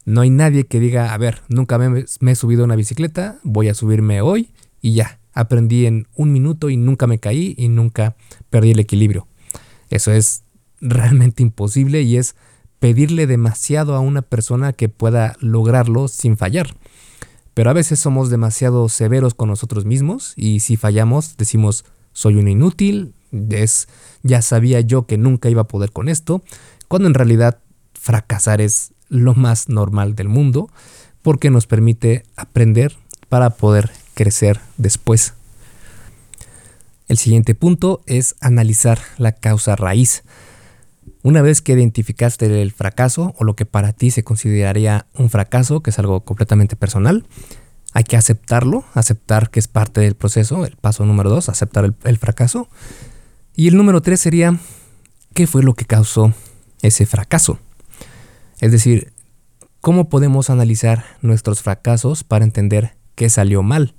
No 0.05 0.23
hay 0.23 0.31
nadie 0.31 0.67
que 0.67 0.81
diga, 0.81 1.15
a 1.15 1.19
ver, 1.19 1.43
nunca 1.49 1.79
me, 1.79 2.05
he 2.21 2.35
subido 2.35 2.63
a 2.63 2.65
una 2.65 2.77
bicicleta, 2.77 3.39
voy 3.45 3.69
a 3.69 3.75
subirme 3.75 4.21
hoy 4.21 4.51
y 4.81 4.95
ya, 4.95 5.21
aprendí 5.33 5.87
en 5.87 6.09
un 6.17 6.33
minuto 6.33 6.71
y 6.71 6.77
nunca 6.77 7.07
me 7.07 7.19
caí 7.19 7.55
y 7.57 7.69
nunca 7.69 8.17
perdí 8.51 8.73
el 8.73 8.81
equilibrio. 8.81 9.29
Eso 9.91 10.11
es 10.13 10.43
realmente 10.81 11.43
imposible 11.43 12.03
y 12.03 12.17
es 12.17 12.35
pedirle 12.79 13.27
demasiado 13.27 13.95
a 13.95 14.01
una 14.01 14.23
persona 14.23 14.73
que 14.73 14.89
pueda 14.89 15.37
lograrlo 15.41 16.09
sin 16.09 16.37
fallar. 16.37 16.75
Pero 17.55 17.71
a 17.71 17.73
veces 17.73 17.99
somos 18.01 18.29
demasiado 18.29 18.89
severos 18.89 19.35
con 19.35 19.49
nosotros 19.49 19.85
mismos 19.85 20.35
y 20.37 20.61
si 20.61 20.77
fallamos 20.77 21.37
decimos 21.37 21.85
soy 22.13 22.37
un 22.37 22.49
inútil, 22.49 23.15
es 23.51 23.89
ya 24.23 24.43
sabía 24.43 24.81
yo 24.81 25.07
que 25.07 25.19
nunca 25.19 25.49
iba 25.51 25.63
a 25.63 25.69
poder 25.69 25.93
con 25.93 26.09
esto, 26.09 26.43
cuando 26.89 27.09
en 27.09 27.15
realidad 27.15 27.59
fracasar 27.95 28.61
es 28.61 28.93
lo 29.09 29.35
más 29.35 29.69
normal 29.69 30.15
del 30.15 30.29
mundo 30.29 30.71
porque 31.23 31.51
nos 31.51 31.67
permite 31.67 32.25
aprender 32.37 32.97
para 33.29 33.51
poder 33.51 33.91
crecer 34.15 34.61
después. 34.77 35.35
El 37.09 37.19
siguiente 37.19 37.55
punto 37.55 38.03
es 38.07 38.35
analizar 38.41 38.99
la 39.19 39.33
causa 39.33 39.77
raíz. 39.77 40.25
Una 41.23 41.43
vez 41.43 41.61
que 41.61 41.73
identificaste 41.73 42.63
el 42.63 42.73
fracaso 42.73 43.35
o 43.39 43.45
lo 43.45 43.57
que 43.57 43.67
para 43.67 43.93
ti 43.93 44.11
se 44.11 44.25
consideraría 44.25 45.07
un 45.15 45.31
fracaso, 45.31 45.83
que 45.83 45.91
es 45.91 45.99
algo 45.99 46.25
completamente 46.25 46.77
personal, 46.77 47.27
hay 47.93 48.05
que 48.05 48.17
aceptarlo, 48.17 48.85
aceptar 48.95 49.51
que 49.51 49.59
es 49.59 49.69
parte 49.69 50.01
del 50.01 50.15
proceso, 50.15 50.67
el 50.67 50.77
paso 50.77 51.05
número 51.05 51.31
dos, 51.31 51.49
aceptar 51.49 51.95
el, 52.05 52.19
fracaso. 52.19 52.69
Y 53.55 53.69
el 53.69 53.77
número 53.77 54.03
tres 54.03 54.21
sería, 54.21 54.59
¿qué 55.35 55.47
fue 55.47 55.63
lo 55.63 55.75
que 55.75 55.87
causó 55.87 56.35
ese 56.83 57.07
fracaso? 57.07 57.59
Es 58.61 58.71
decir, 58.71 59.13
¿cómo 59.81 60.09
podemos 60.09 60.51
analizar 60.51 61.05
nuestros 61.23 61.63
fracasos 61.63 62.23
para 62.23 62.45
entender 62.45 62.97
qué 63.15 63.31
salió 63.31 63.63
mal? 63.63 63.95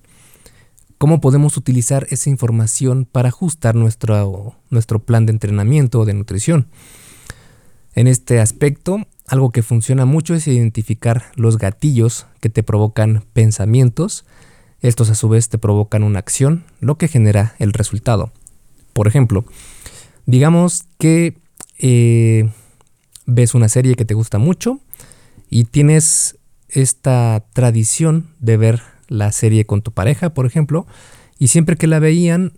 cómo 0.97 1.21
podemos 1.21 1.57
utilizar 1.57 2.07
esa 2.09 2.29
información 2.29 3.05
para 3.05 3.29
ajustar 3.29 3.75
nuestro, 3.75 4.55
nuestro 4.69 4.99
plan 4.99 5.25
de 5.25 5.33
entrenamiento 5.33 5.99
o 5.99 6.05
de 6.05 6.13
nutrición. 6.13 6.67
En 7.97 8.05
este 8.05 8.39
aspecto, 8.39 9.07
algo 9.25 9.49
que 9.49 9.63
funciona 9.63 10.05
mucho 10.05 10.35
es 10.35 10.47
identificar 10.47 11.31
los 11.33 11.57
gatillos 11.57 12.27
que 12.41 12.49
te 12.51 12.61
provocan 12.61 13.23
pensamientos. 13.33 14.23
Estos 14.81 15.09
a 15.09 15.15
su 15.15 15.29
vez 15.29 15.49
te 15.49 15.57
provocan 15.57 16.03
una 16.03 16.19
acción, 16.19 16.63
lo 16.79 16.99
que 16.99 17.07
genera 17.07 17.55
el 17.57 17.73
resultado. 17.73 18.31
Por 18.93 19.07
ejemplo, 19.07 19.45
digamos 20.27 20.83
que 20.99 21.39
eh, 21.79 22.51
ves 23.25 23.55
una 23.55 23.67
serie 23.67 23.95
que 23.95 24.05
te 24.05 24.13
gusta 24.13 24.37
mucho 24.37 24.79
y 25.49 25.63
tienes 25.63 26.37
esta 26.69 27.45
tradición 27.51 28.27
de 28.37 28.57
ver 28.57 28.81
la 29.07 29.31
serie 29.31 29.65
con 29.65 29.81
tu 29.81 29.91
pareja, 29.91 30.35
por 30.35 30.45
ejemplo, 30.45 30.85
y 31.39 31.47
siempre 31.47 31.77
que 31.77 31.87
la 31.87 31.97
veían 31.97 32.53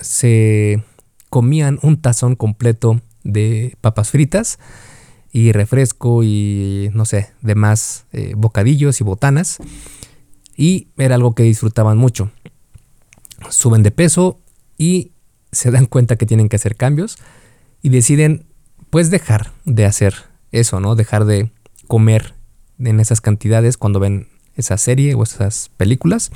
se 0.00 0.82
comían 1.28 1.78
un 1.82 2.00
tazón 2.00 2.34
completo 2.34 3.02
de 3.24 3.76
papas 3.80 4.10
fritas 4.10 4.58
y 5.32 5.52
refresco 5.52 6.22
y 6.24 6.90
no 6.92 7.04
sé, 7.04 7.30
demás 7.40 8.06
eh, 8.12 8.34
bocadillos 8.36 9.00
y 9.00 9.04
botanas. 9.04 9.58
Y 10.56 10.88
era 10.98 11.14
algo 11.14 11.34
que 11.34 11.42
disfrutaban 11.42 11.96
mucho. 11.96 12.30
Suben 13.48 13.82
de 13.82 13.90
peso 13.90 14.40
y 14.76 15.12
se 15.52 15.70
dan 15.70 15.86
cuenta 15.86 16.16
que 16.16 16.26
tienen 16.26 16.48
que 16.48 16.56
hacer 16.56 16.76
cambios 16.76 17.16
y 17.82 17.88
deciden 17.88 18.46
pues 18.90 19.10
dejar 19.10 19.52
de 19.64 19.86
hacer 19.86 20.14
eso, 20.52 20.80
¿no? 20.80 20.96
Dejar 20.96 21.24
de 21.24 21.50
comer 21.86 22.34
en 22.78 23.00
esas 23.00 23.20
cantidades 23.20 23.76
cuando 23.76 24.00
ven 24.00 24.28
esa 24.56 24.76
serie 24.78 25.14
o 25.14 25.22
esas 25.22 25.70
películas. 25.76 26.30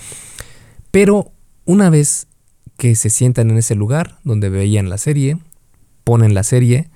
Pero 0.90 1.32
una 1.64 1.90
vez 1.90 2.28
que 2.76 2.94
se 2.94 3.10
sientan 3.10 3.50
en 3.50 3.58
ese 3.58 3.74
lugar 3.74 4.18
donde 4.24 4.48
veían 4.48 4.88
la 4.88 4.98
serie, 4.98 5.38
ponen 6.04 6.34
la 6.34 6.42
serie 6.42 6.90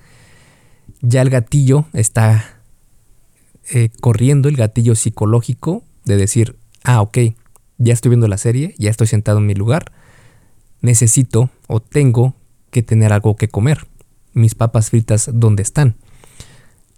ya 1.01 1.23
el 1.23 1.31
gatillo 1.31 1.87
está 1.93 2.61
eh, 3.71 3.91
corriendo, 4.01 4.49
el 4.49 4.57
gatillo 4.57 4.95
psicológico 4.95 5.85
de 6.05 6.17
decir, 6.17 6.57
ah, 6.85 7.01
ok, 7.03 7.19
ya 7.79 7.93
estoy 7.93 8.11
viendo 8.11 8.29
la 8.29 8.39
serie, 8.39 8.75
ya 8.79 8.91
estoy 8.91 9.07
sentado 9.07 9.39
en 9.39 9.47
mi 9.47 9.55
lugar, 9.55 9.93
necesito 10.81 11.51
o 11.67 11.81
tengo 11.81 12.35
que 12.71 12.83
tener 12.83 13.13
algo 13.13 13.37
que 13.37 13.49
comer. 13.49 13.87
Mis 14.33 14.55
papas 14.55 14.91
fritas, 14.91 15.31
¿dónde 15.33 15.63
están? 15.63 15.97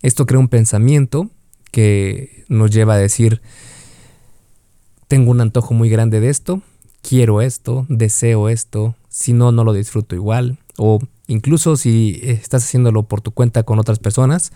Esto 0.03 0.27
crea 0.27 0.41
un 0.41 0.49
pensamiento 0.49 1.31
que 1.71 2.45
nos 2.49 2.71
lleva 2.71 2.95
a 2.95 2.99
decir, 2.99 3.43
tengo 5.09 5.31
un 5.31 5.41
antojo 5.41 5.75
muy 5.75 5.89
grande 5.91 6.21
de 6.21 6.31
esto, 6.31 6.63
quiero 7.03 7.41
esto, 7.43 7.87
deseo 7.89 8.49
esto, 8.49 8.95
si 9.09 9.33
no, 9.33 9.53
no 9.53 9.65
lo 9.65 9.73
disfruto 9.73 10.15
igual. 10.15 10.59
O 10.77 11.01
incluso 11.31 11.77
si 11.77 12.21
estás 12.25 12.65
haciéndolo 12.65 13.05
por 13.05 13.21
tu 13.21 13.31
cuenta 13.31 13.63
con 13.63 13.79
otras 13.79 14.01
personas, 14.01 14.53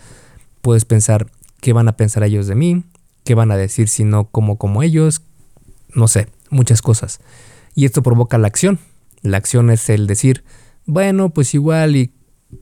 puedes 0.61 0.85
pensar 0.85 1.31
qué 1.61 1.73
van 1.73 1.87
a 1.89 1.97
pensar 1.97 2.25
ellos 2.25 2.49
de 2.49 2.57
mí, 2.57 2.83
qué 3.23 3.35
van 3.35 3.53
a 3.53 3.57
decir 3.57 3.89
si 3.89 4.03
no 4.03 4.25
como 4.25 4.59
como 4.59 4.83
ellos, 4.83 5.23
no 5.95 6.09
sé, 6.09 6.29
muchas 6.51 6.83
cosas. 6.83 7.21
Y 7.77 7.85
esto 7.85 8.03
provoca 8.03 8.39
la 8.39 8.49
acción. 8.49 8.81
La 9.23 9.37
acción 9.37 9.71
es 9.71 9.89
el 9.89 10.09
decir, 10.09 10.45
bueno, 10.85 11.31
pues 11.31 11.55
igual 11.55 11.95
y 11.95 12.13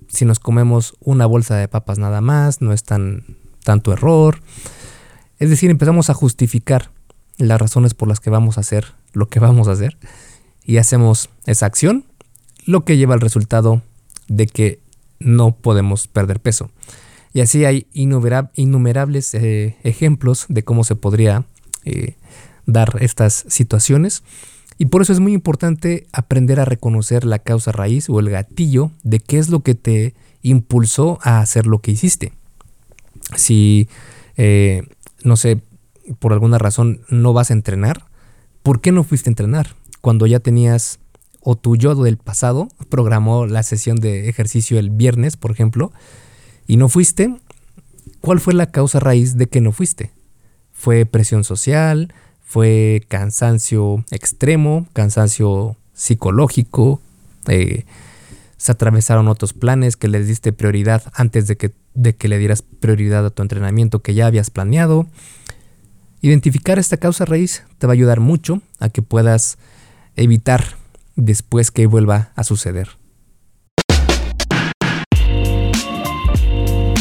si 0.09 0.27
nos 0.27 0.39
comemos 0.39 0.95
una 1.01 1.25
bolsa 1.25 1.57
de 1.57 1.69
papas 1.69 1.99
nada 1.99 2.21
más, 2.21 2.61
no 2.61 2.73
es 2.73 2.85
tan 2.85 3.25
tanto 3.65 3.95
error. 3.95 4.41
Es 5.39 5.49
decir, 5.49 5.71
empezamos 5.71 6.11
a 6.11 6.15
justificar 6.15 6.91
las 7.39 7.59
razones 7.59 7.95
por 7.95 8.09
las 8.09 8.21
que 8.21 8.31
vamos 8.31 8.59
a 8.59 8.61
hacer 8.61 8.93
lo 9.15 9.29
que 9.29 9.41
vamos 9.41 9.69
a 9.69 9.73
hacer 9.73 9.97
y 10.65 10.77
hacemos 10.77 11.31
esa 11.47 11.65
acción, 11.65 12.05
lo 12.67 12.85
que 12.85 12.99
lleva 12.99 13.15
al 13.15 13.21
resultado 13.21 13.83
de 14.37 14.47
que 14.47 14.81
no 15.19 15.55
podemos 15.55 16.09
perder 16.09 16.41
peso. 16.41 16.71
Y 17.33 17.41
así 17.41 17.65
hay 17.65 17.87
innumerables 17.93 19.35
eh, 19.35 19.77
ejemplos 19.85 20.47
de 20.49 20.65
cómo 20.65 20.85
se 20.85 20.97
podría 20.97 21.45
eh, 21.85 22.17
dar 22.67 22.99
estas 23.01 23.45
situaciones. 23.49 24.23
Y 24.79 24.87
por 24.87 25.03
eso 25.03 25.13
es 25.13 25.21
muy 25.21 25.33
importante 25.33 26.07
aprender 26.13 26.61
a 26.61 26.65
reconocer 26.65 27.25
la 27.25 27.39
causa 27.39 27.73
raíz 27.73 28.11
o 28.11 28.21
el 28.21 28.31
gatillo 28.31 28.91
de 29.03 29.21
qué 29.21 29.39
es 29.39 29.49
lo 29.49 29.61
que 29.61 29.75
te 29.75 30.15
impulsó 30.43 31.19
a 31.23 31.41
hacer 31.41 31.67
lo 31.67 31.79
que 31.79 31.93
hiciste. 31.93 32.33
Si, 33.37 33.89
eh, 34.37 34.83
no 35.23 35.37
sé, 35.37 35.61
por 36.19 36.33
alguna 36.33 36.59
razón 36.59 37.03
no 37.09 37.33
vas 37.33 37.51
a 37.51 37.55
entrenar, 37.55 38.05
¿por 38.63 38.81
qué 38.81 38.93
no 38.93 39.05
fuiste 39.05 39.31
a 39.31 39.33
entrenar? 39.33 39.75
Cuando 40.01 40.27
ya 40.27 40.41
tenías, 40.41 40.99
o 41.43 41.57
tu 41.57 41.77
yo 41.77 41.95
del 41.95 42.17
pasado 42.17 42.69
programó 42.89 43.47
la 43.47 43.63
sesión 43.63 43.97
de 43.97 44.29
ejercicio 44.29 44.79
el 44.79 44.91
viernes, 44.91 45.37
por 45.37 45.51
ejemplo, 45.51 45.93
y 46.67 46.77
no 46.77 46.89
fuiste, 46.89 47.35
¿cuál 48.21 48.41
fue 48.41 48.55
la 48.55 48.71
causa 48.71 49.01
raíz 49.01 49.37
de 49.37 49.47
que 49.49 49.61
no 49.61 49.73
fuiste? 49.73 50.13
¿Fue 50.73 51.05
presión 51.07 51.45
social? 51.45 52.13
¿Fue 52.45 53.05
cansancio 53.09 54.05
extremo? 54.11 54.87
¿Cansancio 54.93 55.77
psicológico? 55.95 57.01
Eh, 57.49 57.85
¿Se 58.57 58.73
atravesaron 58.73 59.27
otros 59.27 59.53
planes 59.53 59.97
que 59.97 60.09
les 60.09 60.29
diste 60.29 60.53
prioridad 60.53 61.03
antes 61.15 61.49
de 61.49 61.57
que, 61.57 61.73
de 61.95 62.15
que 62.15 62.29
le 62.29 62.39
dieras 62.39 62.63
prioridad 62.63 63.27
a 63.27 63.31
tu 63.31 63.43
entrenamiento 63.43 64.01
que 64.01 64.15
ya 64.15 64.27
habías 64.27 64.51
planeado? 64.51 65.09
Identificar 66.21 66.79
esta 66.79 66.99
causa 66.99 67.25
raíz 67.25 67.65
te 67.79 67.89
va 67.89 67.93
a 67.93 67.95
ayudar 67.95 68.21
mucho 68.21 68.63
a 68.79 68.89
que 68.89 69.03
puedas 69.03 69.59
evitar 70.15 70.77
después 71.17 71.71
que 71.71 71.87
vuelva 71.87 72.33
a 72.35 72.45
suceder. 72.45 72.89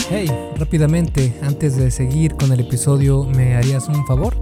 Hey, 0.10 0.30
rápidamente, 0.58 1.34
antes 1.42 1.78
de 1.78 1.90
seguir 1.90 2.36
con 2.36 2.52
el 2.52 2.60
episodio, 2.60 3.24
¿me 3.24 3.56
harías 3.56 3.88
un 3.88 4.06
favor? 4.06 4.36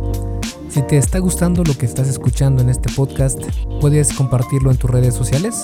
Si 0.69 0.81
te 0.83 0.97
está 0.97 1.19
gustando 1.19 1.63
lo 1.63 1.77
que 1.77 1.85
estás 1.85 2.07
escuchando 2.07 2.61
en 2.61 2.69
este 2.69 2.91
podcast, 2.93 3.39
puedes 3.81 4.13
compartirlo 4.13 4.71
en 4.71 4.77
tus 4.77 4.89
redes 4.89 5.15
sociales. 5.15 5.63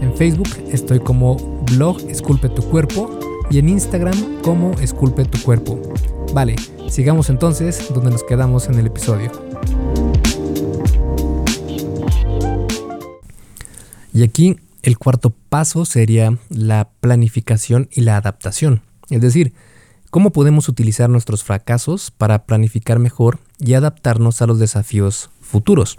En 0.00 0.16
Facebook 0.16 0.48
estoy 0.72 1.00
como 1.00 1.36
blog 1.72 2.00
Esculpe 2.08 2.48
tu 2.48 2.62
cuerpo 2.62 3.18
y 3.50 3.58
en 3.58 3.68
Instagram 3.68 4.40
como 4.42 4.72
Esculpe 4.80 5.24
tu 5.24 5.40
cuerpo. 5.42 5.80
Vale, 6.32 6.56
sigamos 6.88 7.28
entonces 7.28 7.92
donde 7.92 8.10
nos 8.10 8.24
quedamos 8.24 8.68
en 8.68 8.78
el 8.78 8.86
episodio. 8.86 9.30
Y 14.12 14.22
aquí 14.22 14.56
el 14.82 14.98
cuarto 14.98 15.34
paso 15.48 15.84
sería 15.84 16.38
la 16.48 16.90
planificación 17.00 17.88
y 17.92 18.00
la 18.00 18.16
adaptación. 18.16 18.82
Es 19.10 19.20
decir, 19.20 19.52
cómo 20.10 20.30
podemos 20.30 20.68
utilizar 20.68 21.10
nuestros 21.10 21.44
fracasos 21.44 22.10
para 22.10 22.44
planificar 22.44 22.98
mejor 22.98 23.38
y 23.58 23.74
adaptarnos 23.74 24.40
a 24.40 24.46
los 24.46 24.58
desafíos 24.58 25.30
futuros. 25.40 25.98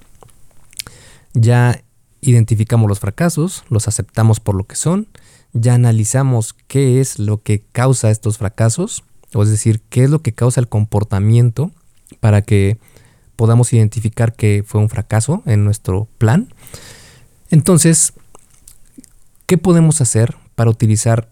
Ya 1.33 1.83
identificamos 2.21 2.87
los 2.87 2.99
fracasos, 2.99 3.63
los 3.69 3.87
aceptamos 3.87 4.39
por 4.39 4.55
lo 4.55 4.65
que 4.65 4.75
son, 4.75 5.07
ya 5.53 5.73
analizamos 5.73 6.55
qué 6.67 7.01
es 7.01 7.19
lo 7.19 7.41
que 7.41 7.63
causa 7.71 8.11
estos 8.11 8.37
fracasos, 8.37 9.03
o 9.33 9.43
es 9.43 9.49
decir, 9.49 9.81
qué 9.89 10.03
es 10.03 10.09
lo 10.09 10.21
que 10.21 10.33
causa 10.33 10.59
el 10.59 10.67
comportamiento 10.67 11.71
para 12.19 12.41
que 12.41 12.77
podamos 13.35 13.73
identificar 13.73 14.35
que 14.35 14.63
fue 14.65 14.81
un 14.81 14.89
fracaso 14.89 15.41
en 15.45 15.65
nuestro 15.65 16.07
plan. 16.17 16.53
Entonces, 17.49 18.13
¿qué 19.45 19.57
podemos 19.57 19.99
hacer 19.99 20.35
para 20.55 20.69
utilizar 20.69 21.29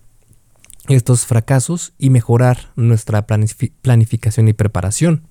estos 0.87 1.25
fracasos 1.25 1.93
y 1.99 2.09
mejorar 2.09 2.71
nuestra 2.75 3.27
planificación 3.27 4.47
y 4.47 4.53
preparación? 4.53 5.28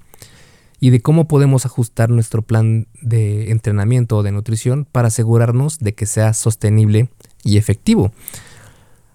Y 0.80 0.90
de 0.90 1.00
cómo 1.00 1.26
podemos 1.26 1.66
ajustar 1.66 2.10
nuestro 2.10 2.42
plan 2.42 2.86
de 3.02 3.50
entrenamiento 3.50 4.18
o 4.18 4.22
de 4.22 4.32
nutrición 4.32 4.86
para 4.90 5.08
asegurarnos 5.08 5.78
de 5.78 5.94
que 5.94 6.06
sea 6.06 6.34
sostenible 6.34 7.10
y 7.42 7.56
efectivo. 7.56 8.12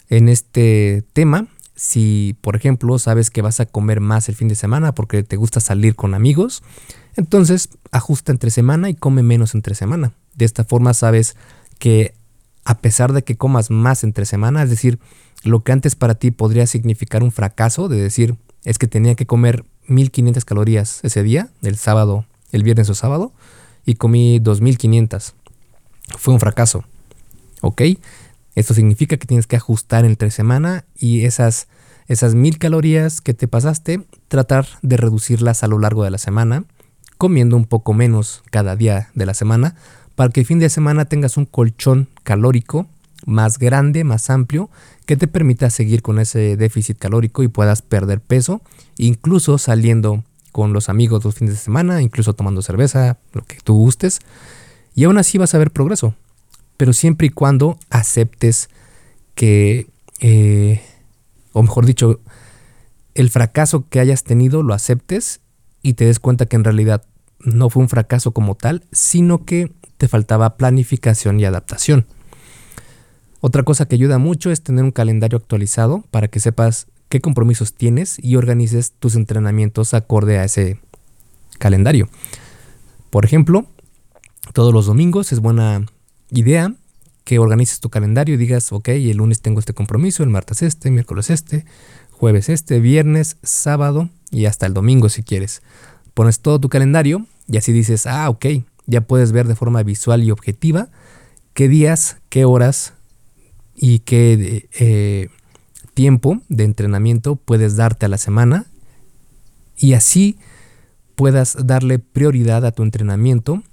En 0.10 0.30
este 0.30 1.04
tema, 1.14 1.48
si 1.76 2.36
por 2.42 2.56
ejemplo 2.56 3.00
sabes 3.00 3.30
que 3.30 3.42
vas 3.42 3.60
a 3.60 3.66
comer 3.66 4.00
más 4.00 4.30
el 4.30 4.36
fin 4.36 4.48
de 4.48 4.56
semana 4.56 4.94
porque 4.94 5.24
te 5.24 5.38
gusta 5.38 5.60
salir 5.60 5.96
con 5.96 6.14
amigos, 6.14 6.64
entonces 7.16 7.70
ajusta 7.92 8.32
entre 8.32 8.52
semana 8.52 8.90
y 8.90 8.96
come 8.96 9.24
menos 9.24 9.56
entre 9.56 9.76
semana. 9.76 10.14
De 10.36 10.46
esta 10.46 10.64
forma 10.64 10.94
sabes 10.94 11.36
que 11.80 12.14
a 12.66 12.80
pesar 12.80 13.14
de 13.14 13.24
que 13.24 13.36
comas 13.36 13.70
más 13.70 14.04
entre 14.04 14.26
semana, 14.26 14.64
es 14.64 14.70
decir, 14.70 15.00
lo 15.44 15.64
que 15.64 15.72
antes 15.72 15.96
para 15.96 16.16
ti 16.16 16.32
podría 16.32 16.68
significar 16.68 17.24
un 17.24 17.32
fracaso, 17.32 17.90
de 17.90 18.02
decir, 18.02 18.38
es 18.64 18.78
que 18.78 18.88
tenía 18.88 19.16
que 19.16 19.26
comer 19.26 19.66
1500 19.88 20.46
calorías 20.46 21.00
ese 21.04 21.24
día, 21.24 21.50
el 21.62 21.78
sábado, 21.78 22.26
el 22.52 22.64
viernes 22.64 22.90
o 22.90 22.96
sábado, 22.96 23.34
y 23.86 23.96
comí 23.96 24.40
2500. 24.40 25.34
Fue 26.18 26.34
un 26.34 26.40
fracaso. 26.40 26.84
¿Ok? 27.62 27.82
Esto 28.56 28.74
significa 28.74 29.18
que 29.18 29.28
tienes 29.28 29.48
que 29.48 29.56
ajustar 29.56 30.06
entre 30.06 30.30
semana 30.30 30.86
y 30.96 31.26
esas, 31.26 31.68
esas 32.08 32.36
1000 32.36 32.60
calorías 32.60 33.22
que 33.22 33.34
te 33.34 33.48
pasaste, 33.48 34.06
tratar 34.28 34.68
de 34.82 34.98
reducirlas 34.98 35.64
a 35.64 35.68
lo 35.68 35.80
largo 35.80 36.04
de 36.04 36.12
la 36.12 36.18
semana, 36.18 36.66
comiendo 37.18 37.56
un 37.56 37.66
poco 37.66 37.94
menos 37.94 38.44
cada 38.52 38.76
día 38.76 39.10
de 39.16 39.26
la 39.26 39.34
semana, 39.34 39.76
para 40.16 40.30
que 40.30 40.42
el 40.42 40.46
fin 40.46 40.60
de 40.60 40.70
semana 40.70 41.06
tengas 41.06 41.38
un 41.38 41.46
colchón 41.46 42.10
calórico 42.24 42.88
más 43.26 43.58
grande, 43.58 44.04
más 44.04 44.30
amplio, 44.30 44.70
que 45.04 45.18
te 45.18 45.28
permita 45.28 45.70
seguir 45.70 46.02
con 46.02 46.20
ese 46.20 46.58
déficit 46.58 46.98
calórico 46.98 47.44
y 47.44 47.48
puedas 47.48 47.82
perder 47.82 48.22
peso, 48.22 48.62
incluso 48.98 49.58
saliendo 49.58 50.24
con 50.52 50.74
los 50.74 50.90
amigos 50.90 51.24
los 51.26 51.36
fines 51.36 51.56
de 51.56 51.60
semana, 51.60 52.02
incluso 52.02 52.34
tomando 52.34 52.62
cerveza, 52.62 53.18
lo 53.34 53.44
que 53.44 53.58
tú 53.64 53.76
gustes, 53.76 54.20
y 54.96 55.06
aún 55.06 55.18
así 55.18 55.38
vas 55.38 55.56
a 55.56 55.58
ver 55.58 55.72
progreso, 55.72 56.16
pero 56.78 56.94
siempre 56.94 57.28
y 57.28 57.30
cuando 57.32 57.78
aceptes 57.90 58.70
que, 59.36 59.88
eh, 60.20 60.82
o 61.54 61.64
mejor 61.64 61.86
dicho, 61.86 62.20
el 63.16 63.30
fracaso 63.30 63.86
que 63.90 64.00
hayas 64.00 64.24
tenido 64.24 64.64
lo 64.64 64.74
aceptes 64.74 65.42
y 65.82 65.94
te 65.94 66.06
des 66.06 66.20
cuenta 66.20 66.46
que 66.46 66.56
en 66.56 66.64
realidad 66.64 67.04
no 67.40 67.70
fue 67.70 67.84
un 67.84 67.90
fracaso 67.90 68.32
como 68.32 68.56
tal, 68.56 68.84
sino 68.92 69.46
que 69.46 69.72
te 69.98 70.08
faltaba 70.08 70.56
planificación 70.58 71.40
y 71.40 71.46
adaptación. 71.46 72.06
Otra 73.46 73.64
cosa 73.64 73.86
que 73.86 73.96
ayuda 73.96 74.20
mucho 74.20 74.52
es 74.52 74.62
tener 74.62 74.86
un 74.86 74.92
calendario 74.92 75.38
actualizado 75.38 76.06
para 76.12 76.30
que 76.30 76.40
sepas 76.40 76.88
qué 77.10 77.20
compromisos 77.20 77.74
tienes 77.74 78.18
y 78.24 78.38
organices 78.38 78.94
tus 78.94 79.18
entrenamientos 79.18 79.94
acorde 79.94 80.40
a 80.40 80.46
ese 80.46 80.80
calendario. 81.60 82.08
Por 83.10 83.26
ejemplo, 83.26 83.66
todos 84.54 84.74
los 84.74 84.86
domingos 84.86 85.34
es 85.34 85.42
buena 85.42 85.86
idea 86.32 86.74
que 87.26 87.38
organices 87.38 87.82
tu 87.82 87.90
calendario 87.90 88.36
y 88.36 88.38
digas, 88.38 88.72
ok, 88.72 88.88
el 88.88 89.18
lunes 89.18 89.42
tengo 89.42 89.60
este 89.60 89.74
compromiso, 89.74 90.24
el 90.24 90.30
martes 90.30 90.62
este, 90.62 90.90
miércoles 90.90 91.30
este, 91.30 91.66
jueves 92.12 92.48
este, 92.48 92.80
viernes, 92.80 93.36
sábado 93.44 94.08
y 94.32 94.46
hasta 94.46 94.68
el 94.68 94.74
domingo 94.74 95.10
si 95.10 95.22
quieres. 95.22 95.64
Pones 96.14 96.40
todo 96.40 96.62
tu 96.62 96.70
calendario 96.70 97.26
y 97.50 97.58
así 97.58 97.74
dices, 97.74 98.08
ah, 98.08 98.30
ok, 98.30 98.46
ya 98.86 99.02
puedes 99.02 99.34
ver 99.34 99.50
de 99.50 99.56
forma 99.56 99.84
visual 99.84 100.24
y 100.24 100.32
objetiva 100.32 100.88
qué 101.54 101.68
días, 101.68 102.16
qué 102.30 102.46
horas 102.46 102.94
y 103.76 104.00
qué 104.00 104.68
eh, 104.80 105.30
tiempo 105.94 106.42
de 106.50 106.64
entrenamiento 106.64 107.36
puedes 107.36 107.76
darte 107.76 108.06
a 108.06 108.10
la 108.10 108.18
semana 108.18 108.68
y 109.78 109.94
así 109.94 110.38
puedas 111.16 111.58
darle 111.66 112.00
prioridad 112.00 112.66
a 112.66 112.72
tu 112.72 112.84
entrenamiento 112.84 113.64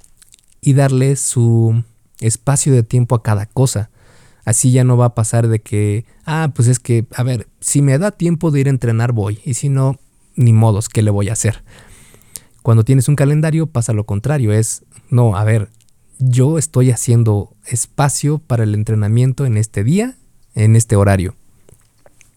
y 0.61 0.75
darle 0.75 1.17
su 1.17 1.85
espacio 2.21 2.73
de 2.73 2.83
tiempo 2.83 3.15
a 3.15 3.23
cada 3.23 3.47
cosa. 3.47 3.91
Así 4.45 4.73
ya 4.73 4.85
no 4.85 4.97
va 4.97 5.07
a 5.07 5.15
pasar 5.15 5.49
de 5.49 5.61
que, 5.61 6.05
ah, 6.25 6.51
pues 6.55 6.69
es 6.69 6.79
que, 6.79 7.07
a 7.15 7.23
ver, 7.23 7.47
si 7.61 7.83
me 7.83 7.97
da 7.99 8.11
tiempo 8.11 8.51
de 8.51 8.61
ir 8.61 8.67
a 8.67 8.71
entrenar, 8.71 9.13
voy. 9.13 9.41
Y 9.45 9.55
si 9.55 9.69
no, 9.69 9.99
ni 10.35 10.53
modos, 10.53 10.89
¿qué 10.89 11.03
le 11.03 11.11
voy 11.11 11.29
a 11.29 11.35
hacer? 11.35 11.63
Cuando 12.63 12.85
tienes 12.85 13.09
un 13.09 13.17
calendario 13.17 13.67
pasa 13.67 13.93
lo 13.93 14.05
contrario, 14.05 14.53
es, 14.53 14.83
no, 15.09 15.37
a 15.37 15.45
ver, 15.45 15.71
yo 16.21 16.59
estoy 16.59 16.91
haciendo 16.91 17.55
espacio 17.67 18.39
para 18.39 18.65
el 18.65 18.75
entrenamiento 18.75 19.47
en 19.47 19.57
este 19.57 19.83
día, 19.83 20.17
en 20.55 20.77
este 20.77 20.97
horario. 20.97 21.35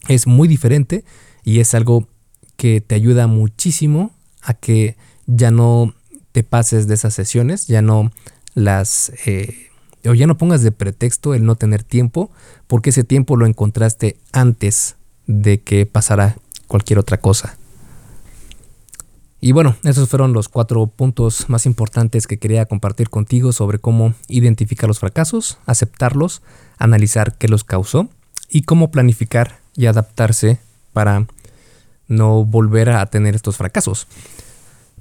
Es 0.08 0.26
muy 0.26 0.48
diferente 0.48 1.04
y 1.44 1.60
es 1.60 1.74
algo 1.74 2.08
que 2.56 2.80
te 2.80 2.94
ayuda 2.94 3.26
muchísimo 3.26 4.12
a 4.42 4.54
que 4.54 4.96
ya 5.26 5.50
no 5.50 5.94
te 6.32 6.42
pases 6.42 6.88
de 6.88 6.94
esas 6.94 7.14
sesiones, 7.14 7.66
ya 7.66 7.82
no 7.82 8.10
las... 8.54 9.12
Eh, 9.26 9.70
o 10.06 10.12
ya 10.12 10.26
no 10.26 10.36
pongas 10.36 10.62
de 10.62 10.70
pretexto 10.70 11.32
el 11.32 11.46
no 11.46 11.54
tener 11.54 11.82
tiempo, 11.82 12.30
porque 12.66 12.90
ese 12.90 13.04
tiempo 13.04 13.36
lo 13.36 13.46
encontraste 13.46 14.18
antes 14.32 14.96
de 15.26 15.60
que 15.62 15.86
pasara 15.86 16.36
cualquier 16.66 16.98
otra 16.98 17.18
cosa. 17.18 17.56
Y 19.44 19.52
bueno, 19.52 19.76
esos 19.84 20.08
fueron 20.08 20.32
los 20.32 20.48
cuatro 20.48 20.86
puntos 20.86 21.50
más 21.50 21.66
importantes 21.66 22.26
que 22.26 22.38
quería 22.38 22.64
compartir 22.64 23.10
contigo 23.10 23.52
sobre 23.52 23.78
cómo 23.78 24.14
identificar 24.26 24.88
los 24.88 25.00
fracasos, 25.00 25.58
aceptarlos, 25.66 26.40
analizar 26.78 27.36
qué 27.36 27.46
los 27.48 27.62
causó 27.62 28.08
y 28.48 28.62
cómo 28.62 28.90
planificar 28.90 29.58
y 29.76 29.84
adaptarse 29.84 30.60
para 30.94 31.26
no 32.08 32.42
volver 32.46 32.88
a 32.88 33.04
tener 33.04 33.34
estos 33.34 33.58
fracasos. 33.58 34.06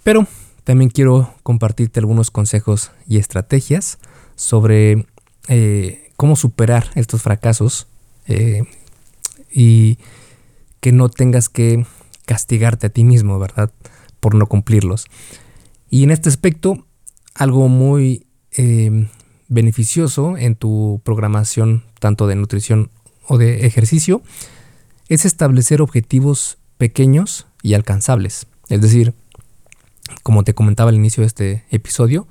Pero 0.04 0.28
también 0.66 0.90
quiero 0.90 1.34
compartirte 1.44 2.02
algunos 2.02 2.30
consejos 2.30 2.92
y 3.08 3.20
estrategias 3.20 3.98
sobre 4.36 5.06
eh, 5.48 6.12
cómo 6.18 6.36
superar 6.36 6.88
estos 6.96 7.22
fracasos 7.22 7.88
eh, 8.28 8.64
y 9.50 10.00
que 10.82 10.92
no 10.92 11.08
tengas 11.08 11.48
que 11.48 11.86
castigarte 12.26 12.88
a 12.88 12.90
ti 12.90 13.06
mismo, 13.06 13.40
¿verdad? 13.40 13.72
Por 14.24 14.36
no 14.36 14.48
cumplirlos. 14.48 15.08
Y 15.90 16.04
en 16.04 16.12
este 16.12 16.30
aspecto, 16.30 16.88
algo 17.36 17.68
muy 17.68 18.26
eh, 18.54 19.10
beneficioso 19.50 20.38
en 20.38 20.56
tu 20.56 21.02
programación, 21.04 21.84
tanto 22.00 22.26
de 22.26 22.36
nutrición 22.36 22.90
o 23.28 23.38
de 23.38 23.66
ejercicio, 23.66 24.22
es 25.10 25.26
establecer 25.26 25.82
objetivos 25.82 26.58
pequeños 26.78 27.48
y 27.62 27.74
alcanzables. 27.74 28.48
Es 28.70 28.80
decir, 28.80 29.14
como 30.24 30.46
te 30.46 30.54
comentaba 30.54 30.90
al 30.90 30.96
inicio 30.96 31.22
de 31.22 31.28
este 31.28 31.66
episodio, 31.70 32.26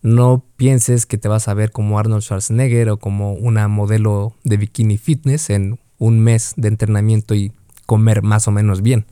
no 0.00 0.44
pienses 0.56 1.06
que 1.06 1.18
te 1.18 1.26
vas 1.26 1.48
a 1.48 1.54
ver 1.54 1.72
como 1.72 1.98
Arnold 1.98 2.22
Schwarzenegger 2.22 2.88
o 2.90 2.98
como 2.98 3.32
una 3.32 3.66
modelo 3.66 4.36
de 4.44 4.58
bikini 4.58 4.96
fitness 4.96 5.50
en 5.50 5.80
un 5.98 6.20
mes 6.20 6.52
de 6.56 6.68
entrenamiento 6.68 7.34
y 7.34 7.52
comer 7.84 8.22
más 8.22 8.46
o 8.46 8.52
menos 8.52 8.80
bien. 8.80 9.06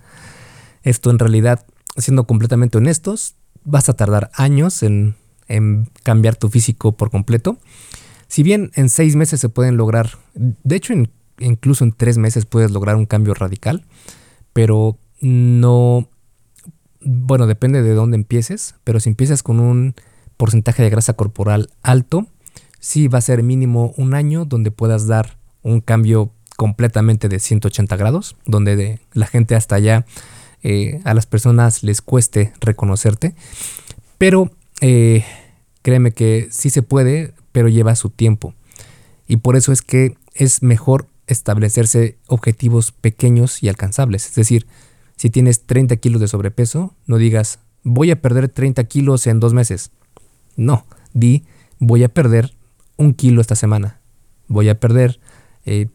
Esto 0.85 1.11
en 1.11 1.19
realidad 1.19 1.67
siendo 2.01 2.25
completamente 2.27 2.79
honestos, 2.79 3.37
vas 3.65 3.89
a 3.89 3.95
tardar 3.95 4.31
años 4.35 4.83
en, 4.83 5.17
cambiar 6.05 6.37
tu 6.37 6.49
físico 6.49 6.93
por 6.93 7.11
completo. 7.11 7.59
Si 8.29 8.43
bien 8.45 8.71
en 8.75 8.89
seis 8.89 9.17
meses 9.17 9.41
se 9.41 9.49
pueden 9.49 9.77
lograr, 9.77 10.19
de 10.35 10.77
hecho 10.77 10.95
incluso 11.39 11.83
en 11.83 11.93
tres 11.93 12.19
meses 12.19 12.47
puedes 12.47 12.71
lograr 12.71 12.95
un 12.97 13.07
cambio 13.07 13.35
radical, 13.35 13.85
pero 14.53 14.99
no, 15.21 16.09
bueno, 17.01 17.47
depende 17.47 17.83
de 17.83 17.95
dónde 17.95 18.17
empieces, 18.17 18.77
pero 18.85 19.01
si 19.01 19.09
empiezas 19.09 19.43
con 19.43 19.59
un 19.59 19.95
porcentaje 20.37 20.83
de 20.83 20.91
grasa 20.91 21.15
corporal 21.15 21.71
alto, 21.83 22.29
sí 22.79 23.09
va 23.09 23.19
a 23.19 23.23
ser 23.23 23.43
mínimo 23.43 23.93
un 23.97 24.15
año 24.15 24.45
donde 24.45 24.71
puedas 24.71 25.07
dar 25.07 25.39
un 25.63 25.81
cambio 25.81 26.33
completamente 26.57 27.29
de 27.29 27.39
180 27.39 27.97
grados, 27.97 28.37
donde 28.47 29.01
la 29.13 29.27
gente 29.27 29.55
hasta 29.55 29.77
allá 29.77 30.05
eh, 30.63 31.01
a 31.05 31.15
las 31.15 31.27
personas 31.27 31.83
les 31.83 32.03
cueste 32.03 32.53
reconocerte. 32.61 33.35
Pero 34.19 34.51
eh, 34.81 35.25
créeme 35.83 36.13
que 36.13 36.49
sí 36.51 36.71
se 36.71 36.83
puede, 36.83 37.35
pero 37.53 37.69
lleva 37.69 37.95
su 37.97 38.11
tiempo. 38.11 38.55
Y 39.27 39.37
por 39.37 39.57
eso 39.57 39.73
es 39.73 39.83
que 39.83 40.17
es 40.35 40.63
mejor 40.63 41.07
establecerse 41.27 42.19
objetivos 42.27 42.93
pequeños 42.93 43.63
y 43.63 43.69
alcanzables. 43.69 44.27
Es 44.27 44.35
decir, 44.35 44.67
si 45.17 45.31
tienes 45.31 45.67
30 45.67 45.97
kilos 45.97 46.21
de 46.21 46.29
sobrepeso, 46.29 46.95
no 47.07 47.19
digas, 47.19 47.59
voy 47.83 48.11
a 48.11 48.21
perder 48.21 48.49
30 48.49 48.85
kilos 48.85 49.27
en 49.27 49.41
dos 49.41 49.55
meses. 49.55 49.91
No, 50.57 50.85
di, 51.13 51.45
voy 51.79 52.05
a 52.05 52.09
perder 52.09 52.55
un 52.97 53.15
kilo 53.15 53.41
esta 53.41 53.55
semana. 53.55 54.01
Voy 54.49 54.69
a 54.69 54.81
perder 54.81 55.21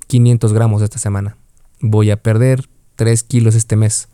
500 0.07 0.51
eh, 0.51 0.53
gramos 0.53 0.81
esta 0.81 0.99
semana. 0.99 1.37
Voy 1.81 2.09
a 2.11 2.21
perder 2.21 2.69
3 2.95 3.23
kilos 3.23 3.55
este 3.55 3.75
mes. 3.75 4.07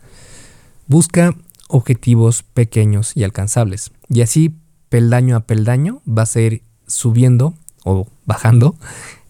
Busca 0.91 1.34
objetivos 1.69 2.43
pequeños 2.43 3.15
y 3.15 3.23
alcanzables. 3.23 3.91
Y 4.10 4.23
así, 4.23 4.58
peldaño 4.89 5.38
a 5.38 5.39
peldaño, 5.39 6.01
vas 6.04 6.36
a 6.36 6.41
ir 6.41 6.63
subiendo 6.86 7.54
o 7.86 8.10
bajando 8.25 8.75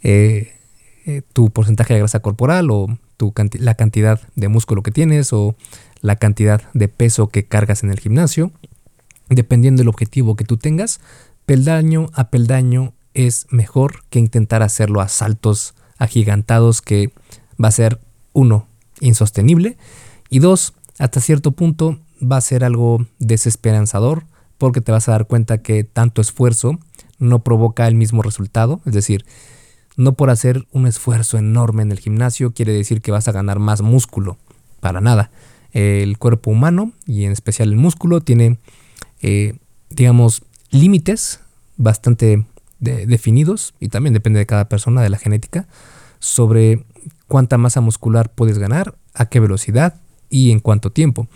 eh, 0.01 0.55
eh, 1.05 1.21
tu 1.33 1.51
porcentaje 1.51 1.93
de 1.93 1.99
grasa 1.99 2.19
corporal 2.19 2.71
o 2.71 2.87
tu 3.15 3.31
la 3.59 3.75
cantidad 3.75 4.19
de 4.33 4.47
músculo 4.47 4.81
que 4.81 4.89
tienes 4.89 5.33
o 5.33 5.55
la 6.01 6.15
cantidad 6.15 6.63
de 6.73 6.87
peso 6.87 7.27
que 7.27 7.45
cargas 7.45 7.83
en 7.83 7.91
el 7.91 7.99
gimnasio. 7.99 8.51
Dependiendo 9.29 9.81
del 9.81 9.89
objetivo 9.89 10.35
que 10.35 10.45
tú 10.45 10.57
tengas, 10.57 10.99
peldaño 11.45 12.09
a 12.13 12.31
peldaño 12.31 12.95
es 13.13 13.45
mejor 13.51 14.03
que 14.09 14.17
intentar 14.17 14.63
hacerlo 14.63 14.99
a 14.99 15.09
saltos 15.09 15.75
agigantados 15.99 16.81
que 16.81 17.13
va 17.63 17.67
a 17.67 17.71
ser 17.71 18.01
uno 18.33 18.65
insostenible 18.99 19.77
y 20.31 20.39
dos 20.39 20.73
hasta 20.99 21.21
cierto 21.21 21.51
punto 21.51 21.99
va 22.21 22.37
a 22.37 22.41
ser 22.41 22.63
algo 22.63 23.05
desesperanzador 23.19 24.25
porque 24.57 24.81
te 24.81 24.91
vas 24.91 25.07
a 25.07 25.13
dar 25.13 25.27
cuenta 25.27 25.59
que 25.59 25.83
tanto 25.83 26.21
esfuerzo 26.21 26.79
no 27.19 27.43
provoca 27.43 27.87
el 27.87 27.95
mismo 27.95 28.21
resultado, 28.21 28.81
es 28.85 28.93
decir, 28.93 29.25
no 29.97 30.13
por 30.13 30.29
hacer 30.29 30.67
un 30.71 30.87
esfuerzo 30.87 31.37
enorme 31.37 31.83
en 31.83 31.91
el 31.91 31.99
gimnasio 31.99 32.53
quiere 32.53 32.73
decir 32.73 33.01
que 33.01 33.11
vas 33.11 33.27
a 33.27 33.31
ganar 33.31 33.59
más 33.59 33.81
músculo, 33.81 34.37
para 34.79 35.01
nada. 35.01 35.31
El 35.71 36.17
cuerpo 36.17 36.51
humano 36.51 36.91
y 37.05 37.25
en 37.25 37.31
especial 37.31 37.69
el 37.69 37.77
músculo 37.77 38.21
tiene, 38.21 38.57
eh, 39.21 39.55
digamos, 39.89 40.43
límites 40.69 41.39
bastante 41.77 42.45
definidos 42.79 43.73
y 43.79 43.89
también 43.89 44.13
depende 44.13 44.39
de 44.39 44.45
cada 44.45 44.67
persona, 44.67 45.01
de 45.01 45.09
la 45.09 45.17
genética, 45.17 45.67
sobre 46.19 46.85
cuánta 47.27 47.57
masa 47.57 47.81
muscular 47.81 48.31
puedes 48.33 48.57
ganar, 48.57 48.95
a 49.13 49.27
qué 49.27 49.39
velocidad 49.39 49.95
y 50.31 50.49
en 50.49 50.59
cuánto 50.59 50.91
tiempo. 50.91 51.27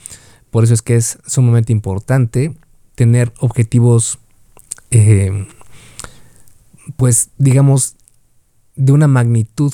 Por 0.49 0.63
eso 0.63 0.73
es 0.73 0.81
que 0.81 0.95
es 0.95 1.19
sumamente 1.27 1.71
importante 1.71 2.55
tener 2.95 3.33
objetivos, 3.39 4.17
eh, 4.89 5.47
pues 6.95 7.29
digamos, 7.37 7.95
de 8.75 8.93
una 8.93 9.07
magnitud 9.07 9.73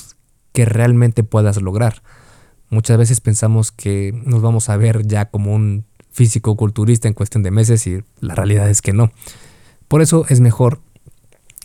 que 0.52 0.66
realmente 0.66 1.24
puedas 1.24 1.62
lograr. 1.62 2.02
Muchas 2.68 2.98
veces 2.98 3.20
pensamos 3.20 3.72
que 3.72 4.12
nos 4.24 4.42
vamos 4.42 4.68
a 4.68 4.76
ver 4.76 5.06
ya 5.06 5.30
como 5.30 5.54
un 5.54 5.84
físico 6.10 6.56
culturista 6.56 7.08
en 7.08 7.14
cuestión 7.14 7.42
de 7.42 7.50
meses 7.50 7.86
y 7.86 8.02
la 8.20 8.34
realidad 8.34 8.68
es 8.68 8.82
que 8.82 8.92
no. 8.92 9.12
Por 9.88 10.02
eso 10.02 10.26
es 10.28 10.40
mejor 10.40 10.80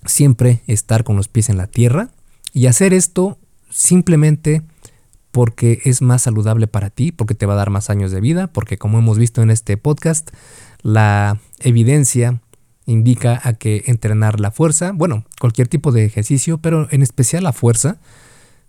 siempre 0.05 0.61
estar 0.67 1.03
con 1.03 1.15
los 1.15 1.27
pies 1.27 1.49
en 1.49 1.57
la 1.57 1.67
tierra 1.67 2.09
y 2.53 2.67
hacer 2.67 2.93
esto 2.93 3.37
simplemente 3.69 4.63
porque 5.37 5.81
es 5.83 6.01
más 6.01 6.23
saludable 6.23 6.65
para 6.65 6.89
ti, 6.89 7.11
porque 7.11 7.35
te 7.35 7.45
va 7.45 7.53
a 7.53 7.57
dar 7.57 7.69
más 7.69 7.91
años 7.91 8.09
de 8.09 8.21
vida, 8.21 8.47
porque 8.47 8.79
como 8.79 8.97
hemos 8.97 9.19
visto 9.19 9.43
en 9.43 9.51
este 9.51 9.77
podcast, 9.77 10.31
la 10.81 11.39
evidencia 11.59 12.41
indica 12.87 13.39
a 13.43 13.53
que 13.53 13.83
entrenar 13.85 14.39
la 14.39 14.49
fuerza, 14.49 14.93
bueno, 14.95 15.25
cualquier 15.39 15.67
tipo 15.67 15.91
de 15.91 16.05
ejercicio, 16.05 16.57
pero 16.57 16.87
en 16.89 17.03
especial 17.03 17.43
la 17.43 17.53
fuerza, 17.53 17.99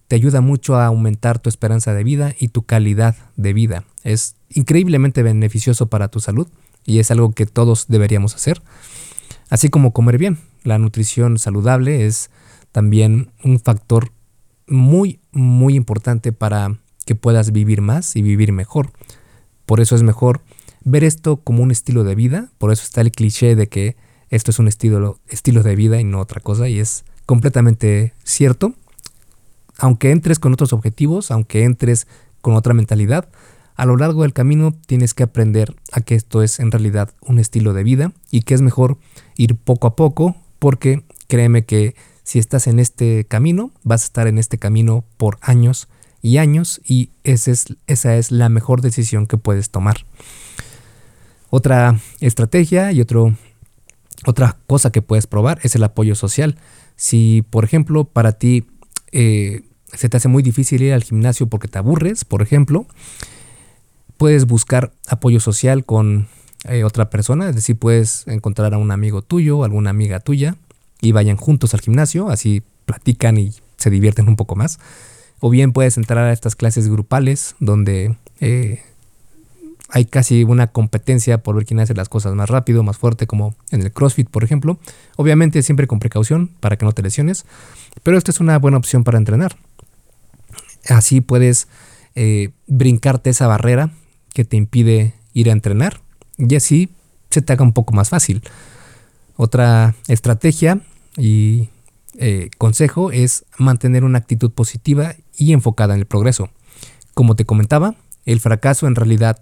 te 0.09 0.16
ayuda 0.16 0.42
mucho 0.42 0.76
a 0.76 0.85
aumentar 0.85 1.38
tu 1.38 1.48
esperanza 1.48 1.94
de 1.94 2.04
vida 2.04 2.35
y 2.38 2.48
tu 2.48 2.66
calidad 2.66 3.16
de 3.37 3.54
vida. 3.54 3.85
Es 4.04 4.37
increíblemente 4.50 5.22
beneficioso 5.22 5.87
para 5.87 6.09
tu 6.09 6.20
salud 6.20 6.48
y 6.85 6.98
es 6.98 7.11
algo 7.11 7.33
que 7.33 7.46
todos 7.46 7.87
deberíamos 7.88 8.35
hacer. 8.35 8.61
Así 9.48 9.70
como 9.70 9.94
comer 9.94 10.18
bien. 10.18 10.37
La 10.64 10.78
nutrición 10.78 11.38
saludable 11.38 12.04
es 12.04 12.28
también 12.72 13.31
un 13.42 13.59
factor 13.59 14.12
muy, 14.68 15.20
muy 15.33 15.74
importante 15.74 16.33
para 16.33 16.78
que 17.04 17.14
puedas 17.14 17.52
vivir 17.52 17.81
más 17.81 18.16
y 18.16 18.22
vivir 18.22 18.52
mejor. 18.52 18.90
Por 19.66 19.81
eso 19.81 19.94
es 19.94 20.02
mejor 20.02 20.42
ver 20.85 21.04
esto 21.04 21.38
como 21.38 21.62
un 21.62 21.70
estilo 21.70 22.04
de 22.04 22.14
vida. 22.14 22.50
Por 22.59 22.72
eso 22.72 22.83
está 22.85 23.00
el 23.00 23.12
cliché 23.12 23.57
de 23.57 23.68
que 23.68 23.96
esto 24.31 24.50
es 24.50 24.59
un 24.59 24.68
estilo, 24.68 25.18
estilo 25.28 25.62
de 25.62 25.76
vida 25.76 26.00
y 26.00 26.04
no 26.04 26.20
otra 26.20 26.40
cosa. 26.40 26.68
Y 26.68 26.78
es 26.78 27.04
completamente 27.26 28.14
cierto. 28.24 28.74
Aunque 29.78 30.11
entres 30.11 30.38
con 30.38 30.52
otros 30.52 30.72
objetivos, 30.72 31.31
aunque 31.31 31.64
entres 31.64 32.07
con 32.40 32.54
otra 32.54 32.74
mentalidad, 32.74 33.28
a 33.78 33.87
lo 33.87 33.96
largo 33.96 34.22
del 34.22 34.33
camino 34.33 34.74
tienes 34.87 35.14
que 35.14 35.22
aprender 35.22 35.76
a 35.92 36.00
que 36.00 36.16
esto 36.16 36.42
es 36.42 36.59
en 36.59 36.72
realidad 36.72 37.11
un 37.20 37.38
estilo 37.38 37.74
de 37.74 37.85
vida 37.85 38.12
y 38.31 38.42
que 38.42 38.54
es 38.54 38.61
mejor 38.61 38.98
ir 39.37 39.54
poco 39.54 39.87
a 39.87 39.94
poco 39.94 40.35
porque 40.59 41.04
créeme 41.28 41.64
que 41.64 41.94
si 42.29 42.38
estás 42.38 42.67
en 42.67 42.79
este 42.79 43.25
camino, 43.25 43.73
vas 43.85 44.03
a 44.03 44.05
estar 44.05 44.27
en 44.27 44.37
este 44.37 44.59
camino 44.59 45.03
por 45.17 45.38
años 45.41 45.88
y 46.21 46.37
años 46.37 46.79
y 46.85 47.09
esa 47.25 48.17
es, 48.17 48.31
la 48.31 48.51
mejor 48.51 48.83
decisión 48.83 49.27
que 49.27 49.38
puedes 49.38 49.71
tomar. 49.71 50.05
Otra 51.49 51.99
estrategia 52.21 52.93
y 52.93 53.01
otro, 53.01 53.35
otra 54.27 54.59
cosa 54.67 54.93
que 54.93 55.01
puedes 55.01 55.27
probar 55.27 55.59
es 55.62 55.75
el 55.75 55.83
apoyo 55.83 56.14
social. 56.14 56.59
Si, 56.97 57.47
por 57.49 57.64
ejemplo, 57.64 58.05
para 58.05 58.33
ti 58.33 58.67
eh, 59.11 59.62
se 59.95 60.11
te 60.11 60.19
hace 60.19 60.29
muy 60.29 60.43
difícil 60.43 60.83
ir 60.83 60.93
al 60.93 61.05
gimnasio 61.05 61.47
porque 61.47 61.69
te 61.69 61.79
aburres, 61.79 62.27
por 62.27 62.43
ejemplo, 62.43 62.87
puedes 64.19 64.45
buscar 64.45 64.93
apoyo 65.09 65.41
social 65.41 65.87
con 65.87 66.29
eh, 66.64 66.85
otra 66.85 67.09
persona, 67.09 67.49
es 67.49 67.55
decir, 67.55 67.79
puedes 67.79 68.29
encontrar 68.29 68.75
a 68.75 68.77
un 68.77 68.91
amigo 68.91 69.23
tuyo, 69.23 69.64
alguna 69.64 69.88
amiga 69.88 70.21
tuya, 70.21 70.59
y 71.00 71.12
vayan 71.12 71.37
juntos 71.37 71.74
al 71.74 71.80
gimnasio, 71.80 72.30
así 72.30 72.62
platican 72.84 73.38
y 73.38 73.52
se 73.76 73.90
divierten 73.90 74.28
un 74.28 74.37
poco 74.37 74.56
más. 74.56 74.78
O 75.40 75.50
bien 75.50 75.72
puedes 75.72 75.96
entrar 75.96 76.24
a 76.24 76.32
estas 76.32 76.56
clases 76.56 76.88
grupales 76.88 77.54
donde 77.61 78.16
eh, 78.40 78.82
hay 79.88 80.04
casi 80.04 80.44
una 80.44 80.66
competencia 80.66 81.42
por 81.42 81.54
ver 81.54 81.64
quién 81.64 81.80
hace 81.80 81.94
las 81.94 82.08
cosas 82.08 82.34
más 82.34 82.50
rápido, 82.50 82.82
más 82.82 82.98
fuerte, 82.98 83.26
como 83.26 83.54
en 83.70 83.82
el 83.82 83.92
CrossFit, 83.92 84.28
por 84.28 84.44
ejemplo. 84.44 84.78
Obviamente 85.16 85.62
siempre 85.62 85.87
con 85.87 85.98
precaución 85.98 86.50
para 86.61 86.76
que 86.76 86.84
no 86.84 86.92
te 86.92 87.02
lesiones, 87.02 87.46
pero 88.02 88.18
esta 88.18 88.30
es 88.30 88.40
una 88.40 88.58
buena 88.58 88.76
opción 88.76 89.04
para 89.04 89.18
entrenar. 89.18 89.56
Así 90.88 91.20
puedes 91.20 91.68
eh, 92.14 92.50
brincarte 92.66 93.30
esa 93.30 93.46
barrera 93.46 93.92
que 94.34 94.44
te 94.44 94.56
impide 94.56 95.14
ir 95.32 95.48
a 95.48 95.52
entrenar 95.52 96.00
y 96.37 96.54
así 96.54 96.90
se 97.30 97.42
te 97.42 97.52
haga 97.52 97.64
un 97.64 97.72
poco 97.72 97.94
más 97.94 98.08
fácil. 98.08 98.42
Otra 99.40 99.94
estrategia 100.09 100.81
y 101.16 101.68
eh, 102.18 102.51
consejo 102.59 103.12
es 103.12 103.44
mantener 103.57 104.03
una 104.03 104.18
actitud 104.18 104.51
positiva 104.51 105.14
y 105.37 105.53
enfocada 105.53 105.94
en 105.94 106.01
el 106.01 106.07
progreso. 106.07 106.51
Como 107.14 107.37
te 107.37 107.44
comentaba, 107.44 107.94
el 108.24 108.40
fracaso 108.40 108.88
en 108.88 108.96
realidad 108.96 109.40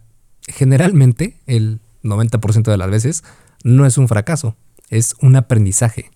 generalmente, 0.48 1.38
el 1.46 1.80
90% 2.02 2.70
de 2.70 2.76
las 2.76 2.90
veces, 2.90 3.24
no 3.64 3.87
es 3.87 3.96
un 3.96 4.06
fracaso, 4.06 4.54
es 4.90 5.16
un 5.22 5.35
aprendizaje. 5.35 6.11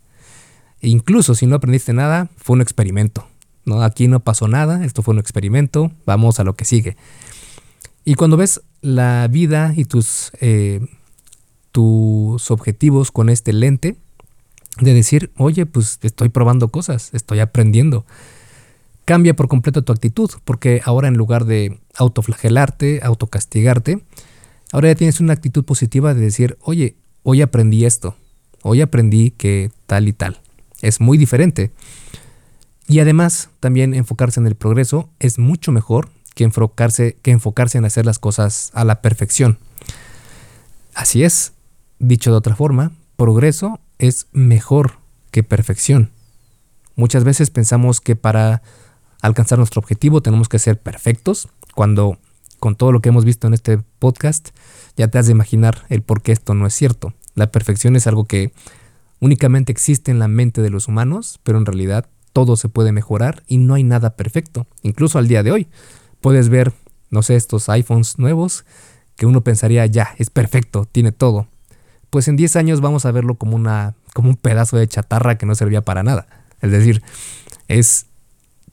E 0.83 0.89
incluso 0.89 1.35
si 1.35 1.47
no 1.47 1.57
aprendiste 1.57 1.95
nada, 1.95 2.29
fue 2.37 2.57
un 2.57 2.61
experimento. 2.61 3.27
¿no? 3.65 3.83
Aquí 3.83 4.09
no 4.09 4.21
pasó 4.21 4.47
nada, 4.47 4.85
esto 4.85 5.01
fue 5.03 5.15
un 5.15 5.21
experimento, 5.21 5.91
vamos 6.05 6.39
a 6.39 6.45
lo 6.45 6.55
que 6.55 6.67
sigue. 6.67 6.99
Y 8.05 8.15
cuando 8.15 8.37
ves 8.37 8.61
la 8.83 9.27
vida 9.31 9.73
y 9.75 9.87
tus, 9.87 10.33
eh, 10.43 10.87
tus 11.73 12.51
objetivos 12.51 13.11
con 13.11 13.29
este 13.29 13.53
lente, 13.53 13.97
de 14.79 14.95
decir, 14.95 15.31
oye, 15.37 15.67
pues 15.67 15.99
estoy 16.03 16.29
probando 16.29 16.69
cosas, 16.69 17.11
estoy 17.13 17.41
aprendiendo. 17.41 18.07
Cambia 19.05 19.35
por 19.35 19.49
completo 19.49 19.83
tu 19.83 19.93
actitud, 19.93 20.31
porque 20.45 20.81
ahora 20.85 21.09
en 21.09 21.15
lugar 21.15 21.45
de 21.45 21.81
autoflagelarte, 21.97 23.01
autocastigarte, 23.03 24.03
ahora 24.73 24.89
ya 24.89 24.95
tienes 24.95 25.21
una 25.21 25.33
actitud 25.33 25.65
positiva 25.65 26.15
de 26.15 26.21
decir, 26.21 26.57
oye, 26.63 26.97
hoy 27.23 27.43
aprendí 27.43 27.85
esto, 27.85 28.17
hoy 28.63 28.81
aprendí 28.81 29.33
que 29.33 29.71
tal 29.87 30.09
y 30.09 30.13
tal. 30.13 30.41
Es 30.81 31.01
muy 31.01 31.19
diferente. 31.19 31.73
Y 32.87 33.01
además, 33.01 33.51
también 33.61 33.95
enfocarse 33.95 34.41
en 34.41 34.47
el 34.47 34.55
progreso 34.55 35.11
es 35.19 35.39
mucho 35.39 35.73
mejor 35.73 36.09
que 36.35 36.45
enfocarse, 36.45 37.17
que 37.23 37.31
enfocarse 37.33 37.79
en 37.79 37.85
hacer 37.85 38.07
las 38.07 38.19
cosas 38.19 38.71
a 38.75 38.85
la 38.85 39.03
perfección. 39.03 39.59
Así 40.95 41.23
es, 41.23 41.53
dicho 42.01 42.33
de 42.33 42.39
otra 42.39 42.57
forma, 42.57 42.93
progreso 43.17 43.79
es 43.99 44.27
mejor 44.33 44.95
que 45.31 45.45
perfección. 45.45 46.11
Muchas 46.97 47.23
veces 47.23 47.51
pensamos 47.51 48.01
que 48.01 48.17
para 48.17 48.63
alcanzar 49.23 49.59
nuestro 49.59 49.81
objetivo 49.81 50.23
tenemos 50.23 50.49
que 50.49 50.59
ser 50.59 50.81
perfectos, 50.81 51.49
cuando 51.75 52.19
con 52.59 52.75
todo 52.75 52.91
lo 52.91 53.01
que 53.01 53.11
hemos 53.11 53.25
visto 53.25 53.47
en 53.47 53.55
este 53.55 53.79
podcast 53.99 54.51
ya 54.97 55.09
te 55.09 55.19
has 55.19 55.27
de 55.27 55.33
imaginar 55.33 55.87
el 55.89 56.03
por 56.03 56.23
qué 56.23 56.33
esto 56.33 56.55
no 56.55 56.67
es 56.67 56.75
cierto. 56.75 57.15
La 57.35 57.53
perfección 57.53 57.95
es 57.95 58.07
algo 58.07 58.25
que 58.25 58.53
únicamente 59.21 59.71
existe 59.71 60.11
en 60.11 60.19
la 60.19 60.29
mente 60.29 60.63
de 60.63 60.71
los 60.71 60.89
humanos, 60.89 61.39
pero 61.43 61.59
en 61.59 61.67
realidad 61.67 62.09
todo 62.33 62.57
se 62.57 62.69
puede 62.69 62.93
mejorar 62.93 63.43
y 63.47 63.59
no 63.59 63.75
hay 63.75 63.85
nada 63.85 64.17
perfecto, 64.17 64.67
incluso 64.83 65.19
al 65.19 65.29
día 65.29 65.43
de 65.43 65.53
hoy 65.53 65.69
puedes 66.21 66.49
ver, 66.49 66.73
no 67.11 67.23
sé, 67.23 67.37
estos 67.37 67.69
iPhones 67.69 68.19
nuevos 68.19 68.65
que 69.17 69.27
uno 69.27 69.43
pensaría, 69.43 69.85
ya, 69.87 70.15
es 70.19 70.31
perfecto, 70.31 70.87
tiene 70.91 71.13
todo. 71.13 71.49
Pues 72.11 72.29
en 72.29 72.37
10 72.37 72.57
años 72.57 72.81
vamos 72.81 73.07
a 73.07 73.13
verlo 73.13 73.37
como, 73.37 73.57
una, 73.57 73.95
como 74.13 74.31
un 74.31 74.37
pedazo 74.37 74.77
de 74.77 74.89
chatarra 74.89 75.39
que 75.39 75.47
no 75.47 75.55
servía 75.55 75.81
para 75.81 76.03
nada. 76.03 76.27
Es 76.61 76.73
decir, 76.73 77.03
es, 77.69 78.07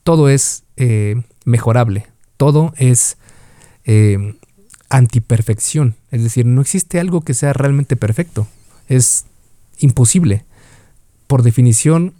todo 0.04 0.30
es 0.30 0.64
eh, 0.76 1.22
mejorable, 1.46 2.08
todo 2.38 2.74
es 2.78 3.18
eh, 3.86 4.36
antiperfección. 4.90 5.96
Es 6.12 6.24
decir, 6.24 6.46
no 6.46 6.62
existe 6.62 7.00
algo 7.00 7.22
que 7.22 7.34
sea 7.34 7.54
realmente 7.54 7.96
perfecto. 7.96 8.48
Es 8.88 9.26
imposible. 9.80 10.46
Por 11.28 11.44
definición, 11.44 12.14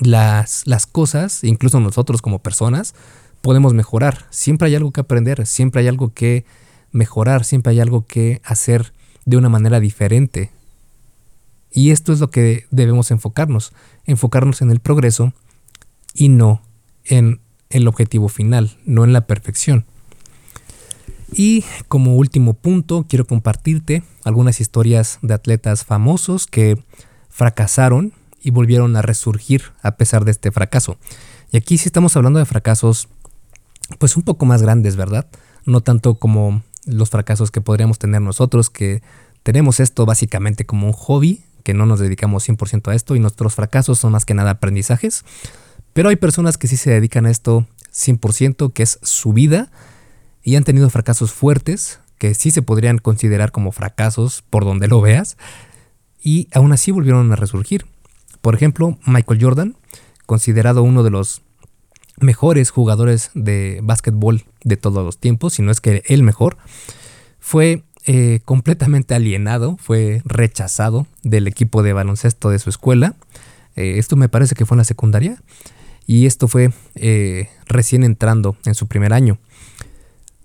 las, 0.00 0.66
las 0.66 0.86
cosas, 0.86 1.44
incluso 1.44 1.80
nosotros 1.80 2.22
como 2.22 2.40
personas, 2.40 2.94
podemos 3.42 3.74
mejorar. 3.74 4.26
Siempre 4.30 4.68
hay 4.68 4.74
algo 4.74 4.90
que 4.92 5.00
aprender, 5.00 5.46
siempre 5.46 5.82
hay 5.82 5.88
algo 5.88 6.12
que 6.14 6.44
mejorar, 6.92 7.44
siempre 7.44 7.72
hay 7.72 7.80
algo 7.80 8.06
que 8.06 8.40
hacer 8.44 8.92
de 9.24 9.36
una 9.36 9.48
manera 9.48 9.80
diferente. 9.80 10.50
Y 11.70 11.90
esto 11.90 12.12
es 12.12 12.20
lo 12.20 12.30
que 12.30 12.66
debemos 12.70 13.10
enfocarnos, 13.10 13.72
enfocarnos 14.04 14.62
en 14.62 14.70
el 14.70 14.80
progreso 14.80 15.32
y 16.14 16.28
no 16.28 16.62
en 17.04 17.40
el 17.70 17.88
objetivo 17.88 18.28
final, 18.28 18.76
no 18.84 19.04
en 19.04 19.12
la 19.12 19.22
perfección. 19.26 19.86
Y 21.32 21.64
como 21.88 22.16
último 22.16 22.52
punto, 22.52 23.06
quiero 23.08 23.26
compartirte 23.26 24.02
algunas 24.22 24.60
historias 24.60 25.18
de 25.22 25.32
atletas 25.32 25.84
famosos 25.84 26.46
que 26.46 26.78
fracasaron 27.30 28.12
y 28.42 28.50
volvieron 28.50 28.96
a 28.96 29.02
resurgir 29.02 29.62
a 29.82 29.92
pesar 29.92 30.26
de 30.26 30.32
este 30.32 30.52
fracaso. 30.52 30.98
Y 31.50 31.56
aquí 31.56 31.78
sí 31.78 31.88
estamos 31.88 32.16
hablando 32.16 32.38
de 32.38 32.44
fracasos 32.44 33.08
pues 33.98 34.16
un 34.16 34.22
poco 34.22 34.44
más 34.44 34.62
grandes, 34.62 34.96
¿verdad? 34.96 35.26
No 35.64 35.80
tanto 35.80 36.14
como 36.16 36.62
los 36.86 37.10
fracasos 37.10 37.50
que 37.50 37.60
podríamos 37.60 37.98
tener 37.98 38.20
nosotros, 38.20 38.70
que 38.70 39.02
tenemos 39.42 39.80
esto 39.80 40.06
básicamente 40.06 40.64
como 40.64 40.86
un 40.86 40.92
hobby, 40.92 41.42
que 41.62 41.74
no 41.74 41.86
nos 41.86 42.00
dedicamos 42.00 42.48
100% 42.48 42.90
a 42.90 42.94
esto 42.94 43.16
y 43.16 43.20
nuestros 43.20 43.54
fracasos 43.54 43.98
son 43.98 44.12
más 44.12 44.24
que 44.24 44.34
nada 44.34 44.50
aprendizajes. 44.52 45.24
Pero 45.92 46.08
hay 46.08 46.16
personas 46.16 46.58
que 46.58 46.68
sí 46.68 46.76
se 46.76 46.90
dedican 46.90 47.26
a 47.26 47.30
esto 47.30 47.66
100%, 47.92 48.72
que 48.72 48.82
es 48.82 48.98
su 49.02 49.32
vida, 49.32 49.70
y 50.42 50.56
han 50.56 50.64
tenido 50.64 50.90
fracasos 50.90 51.32
fuertes, 51.32 52.00
que 52.18 52.34
sí 52.34 52.50
se 52.50 52.62
podrían 52.62 52.98
considerar 52.98 53.52
como 53.52 53.72
fracasos 53.72 54.42
por 54.48 54.64
donde 54.64 54.88
lo 54.88 55.00
veas, 55.00 55.36
y 56.22 56.48
aún 56.52 56.72
así 56.72 56.90
volvieron 56.90 57.30
a 57.32 57.36
resurgir. 57.36 57.86
Por 58.40 58.54
ejemplo, 58.54 58.98
Michael 59.06 59.42
Jordan, 59.42 59.76
considerado 60.26 60.82
uno 60.82 61.02
de 61.02 61.10
los 61.10 61.42
mejores 62.18 62.70
jugadores 62.70 63.30
de 63.34 63.80
básquetbol 63.82 64.44
de 64.64 64.76
todos 64.76 65.04
los 65.04 65.18
tiempos, 65.18 65.54
si 65.54 65.62
no 65.62 65.70
es 65.70 65.80
que 65.80 66.02
el 66.06 66.22
mejor, 66.22 66.56
fue 67.38 67.82
eh, 68.04 68.40
completamente 68.44 69.14
alienado, 69.14 69.76
fue 69.76 70.22
rechazado 70.24 71.06
del 71.22 71.46
equipo 71.46 71.82
de 71.82 71.92
baloncesto 71.92 72.50
de 72.50 72.58
su 72.58 72.70
escuela. 72.70 73.14
Eh, 73.76 73.94
esto 73.98 74.16
me 74.16 74.28
parece 74.28 74.54
que 74.54 74.66
fue 74.66 74.74
en 74.74 74.78
la 74.78 74.84
secundaria 74.84 75.40
y 76.06 76.26
esto 76.26 76.48
fue 76.48 76.72
eh, 76.94 77.48
recién 77.66 78.02
entrando 78.02 78.56
en 78.64 78.74
su 78.74 78.86
primer 78.86 79.12
año. 79.12 79.38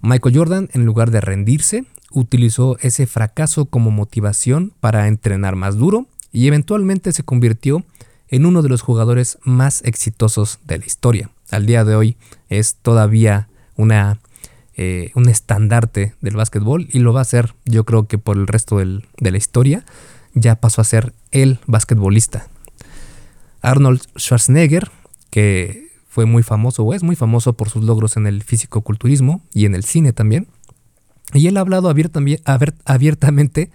Michael 0.01 0.38
Jordan, 0.38 0.69
en 0.73 0.86
lugar 0.86 1.10
de 1.10 1.21
rendirse, 1.21 1.86
utilizó 2.12 2.77
ese 2.82 3.08
fracaso 3.08 3.65
como 3.65 3.91
motivación 3.91 4.73
para 4.80 5.08
entrenar 5.08 5.56
más 5.56 5.77
duro 5.77 6.08
y 6.32 6.47
eventualmente 6.47 7.12
se 7.12 7.23
convirtió 7.23 7.84
en 8.27 8.45
uno 8.45 8.62
de 8.62 8.69
los 8.69 8.82
jugadores 8.82 9.39
más 9.43 9.82
exitosos 9.84 10.60
de 10.65 10.77
la 10.77 10.86
historia. 10.86 11.32
Al 11.51 11.65
día 11.65 11.83
de 11.83 11.95
hoy 11.95 12.17
es 12.49 12.75
todavía 12.75 13.47
una, 13.75 14.19
eh, 14.75 15.12
un 15.15 15.29
estandarte 15.29 16.15
del 16.21 16.36
básquetbol 16.36 16.88
y 16.91 16.99
lo 16.99 17.13
va 17.13 17.21
a 17.21 17.25
ser 17.25 17.53
yo 17.65 17.86
creo 17.86 18.07
que 18.07 18.17
por 18.17 18.38
el 18.38 18.47
resto 18.47 18.77
de 18.77 19.31
la 19.31 19.38
historia 19.38 19.86
ya 20.33 20.55
pasó 20.55 20.81
a 20.81 20.86
ser 20.86 21.13
el 21.31 21.60
basquetbolista. 21.65 22.47
Arnold 23.62 24.01
Schwarzenegger, 24.17 24.91
que 25.29 25.88
fue 26.07 26.25
muy 26.25 26.43
famoso 26.43 26.83
o 26.83 26.93
es 26.93 27.03
muy 27.03 27.15
famoso 27.15 27.53
por 27.53 27.69
sus 27.69 27.83
logros 27.83 28.17
en 28.17 28.27
el 28.27 28.43
físico-culturismo 28.43 29.41
y 29.53 29.65
en 29.65 29.75
el 29.75 29.83
cine 29.83 30.13
también, 30.13 30.47
y 31.33 31.47
él 31.47 31.57
ha 31.57 31.62
hablado 31.62 31.89
abiertamente 31.89 33.71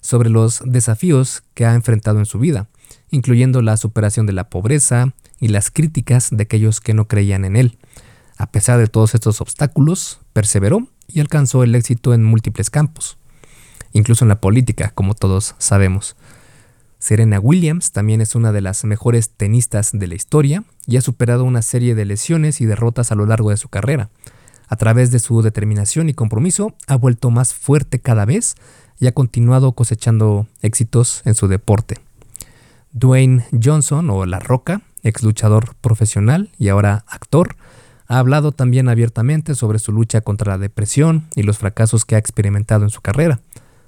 sobre 0.00 0.28
los 0.28 0.62
desafíos 0.64 1.42
que 1.54 1.64
ha 1.64 1.74
enfrentado 1.74 2.18
en 2.18 2.26
su 2.26 2.38
vida, 2.38 2.68
incluyendo 3.10 3.62
la 3.62 3.76
superación 3.76 4.26
de 4.26 4.32
la 4.32 4.50
pobreza 4.50 5.14
y 5.40 5.48
las 5.48 5.70
críticas 5.70 6.28
de 6.30 6.42
aquellos 6.42 6.80
que 6.80 6.94
no 6.94 7.08
creían 7.08 7.44
en 7.44 7.56
él. 7.56 7.78
A 8.36 8.46
pesar 8.46 8.78
de 8.78 8.86
todos 8.86 9.14
estos 9.14 9.40
obstáculos, 9.40 10.20
perseveró 10.32 10.86
y 11.08 11.20
alcanzó 11.20 11.62
el 11.62 11.74
éxito 11.74 12.14
en 12.14 12.24
múltiples 12.24 12.70
campos, 12.70 13.18
incluso 13.92 14.24
en 14.24 14.28
la 14.28 14.40
política, 14.40 14.92
como 14.94 15.14
todos 15.14 15.54
sabemos. 15.58 16.16
Serena 16.98 17.40
Williams 17.40 17.92
también 17.92 18.20
es 18.20 18.34
una 18.34 18.52
de 18.52 18.60
las 18.60 18.84
mejores 18.84 19.30
tenistas 19.30 19.90
de 19.92 20.06
la 20.06 20.14
historia 20.14 20.64
y 20.86 20.98
ha 20.98 21.00
superado 21.00 21.44
una 21.44 21.62
serie 21.62 21.94
de 21.94 22.04
lesiones 22.04 22.60
y 22.60 22.66
derrotas 22.66 23.10
a 23.10 23.14
lo 23.14 23.24
largo 23.24 23.50
de 23.50 23.56
su 23.56 23.70
carrera. 23.70 24.10
A 24.68 24.76
través 24.76 25.10
de 25.10 25.18
su 25.18 25.42
determinación 25.42 26.08
y 26.08 26.14
compromiso, 26.14 26.74
ha 26.86 26.96
vuelto 26.96 27.30
más 27.30 27.54
fuerte 27.54 28.00
cada 28.00 28.26
vez 28.26 28.54
y 29.00 29.06
ha 29.06 29.12
continuado 29.12 29.72
cosechando 29.72 30.46
éxitos 30.60 31.22
en 31.24 31.34
su 31.34 31.48
deporte. 31.48 31.96
Dwayne 32.92 33.46
Johnson 33.50 34.10
o 34.10 34.26
La 34.26 34.38
Roca, 34.38 34.82
ex 35.02 35.22
luchador 35.22 35.74
profesional 35.80 36.50
y 36.58 36.68
ahora 36.68 37.04
actor, 37.08 37.56
ha 38.06 38.18
hablado 38.18 38.52
también 38.52 38.88
abiertamente 38.88 39.54
sobre 39.54 39.78
su 39.78 39.92
lucha 39.92 40.20
contra 40.20 40.52
la 40.52 40.58
depresión 40.58 41.28
y 41.36 41.42
los 41.42 41.58
fracasos 41.58 42.04
que 42.04 42.16
ha 42.16 42.18
experimentado 42.18 42.82
en 42.82 42.90
su 42.90 43.00
carrera. 43.00 43.40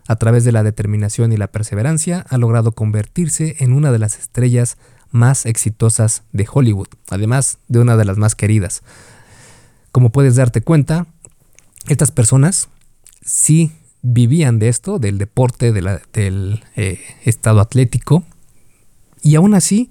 A 0.06 0.16
través 0.16 0.44
de 0.44 0.52
la 0.52 0.62
determinación 0.62 1.32
y 1.32 1.36
la 1.36 1.48
perseverancia 1.48 2.24
ha 2.28 2.38
logrado 2.38 2.72
convertirse 2.72 3.56
en 3.58 3.72
una 3.72 3.90
de 3.92 3.98
las 3.98 4.18
estrellas 4.18 4.76
más 5.10 5.46
exitosas 5.46 6.22
de 6.32 6.46
Hollywood, 6.50 6.88
además 7.10 7.58
de 7.68 7.80
una 7.80 7.96
de 7.96 8.04
las 8.04 8.16
más 8.16 8.34
queridas. 8.34 8.82
Como 9.90 10.10
puedes 10.10 10.36
darte 10.36 10.62
cuenta, 10.62 11.06
estas 11.88 12.10
personas 12.10 12.68
sí 13.24 13.72
vivían 14.02 14.58
de 14.58 14.68
esto, 14.68 14.98
del 14.98 15.18
deporte, 15.18 15.72
del 15.72 16.64
eh, 16.76 17.00
estado 17.24 17.60
atlético, 17.60 18.24
y 19.22 19.36
aún 19.36 19.54
así, 19.54 19.90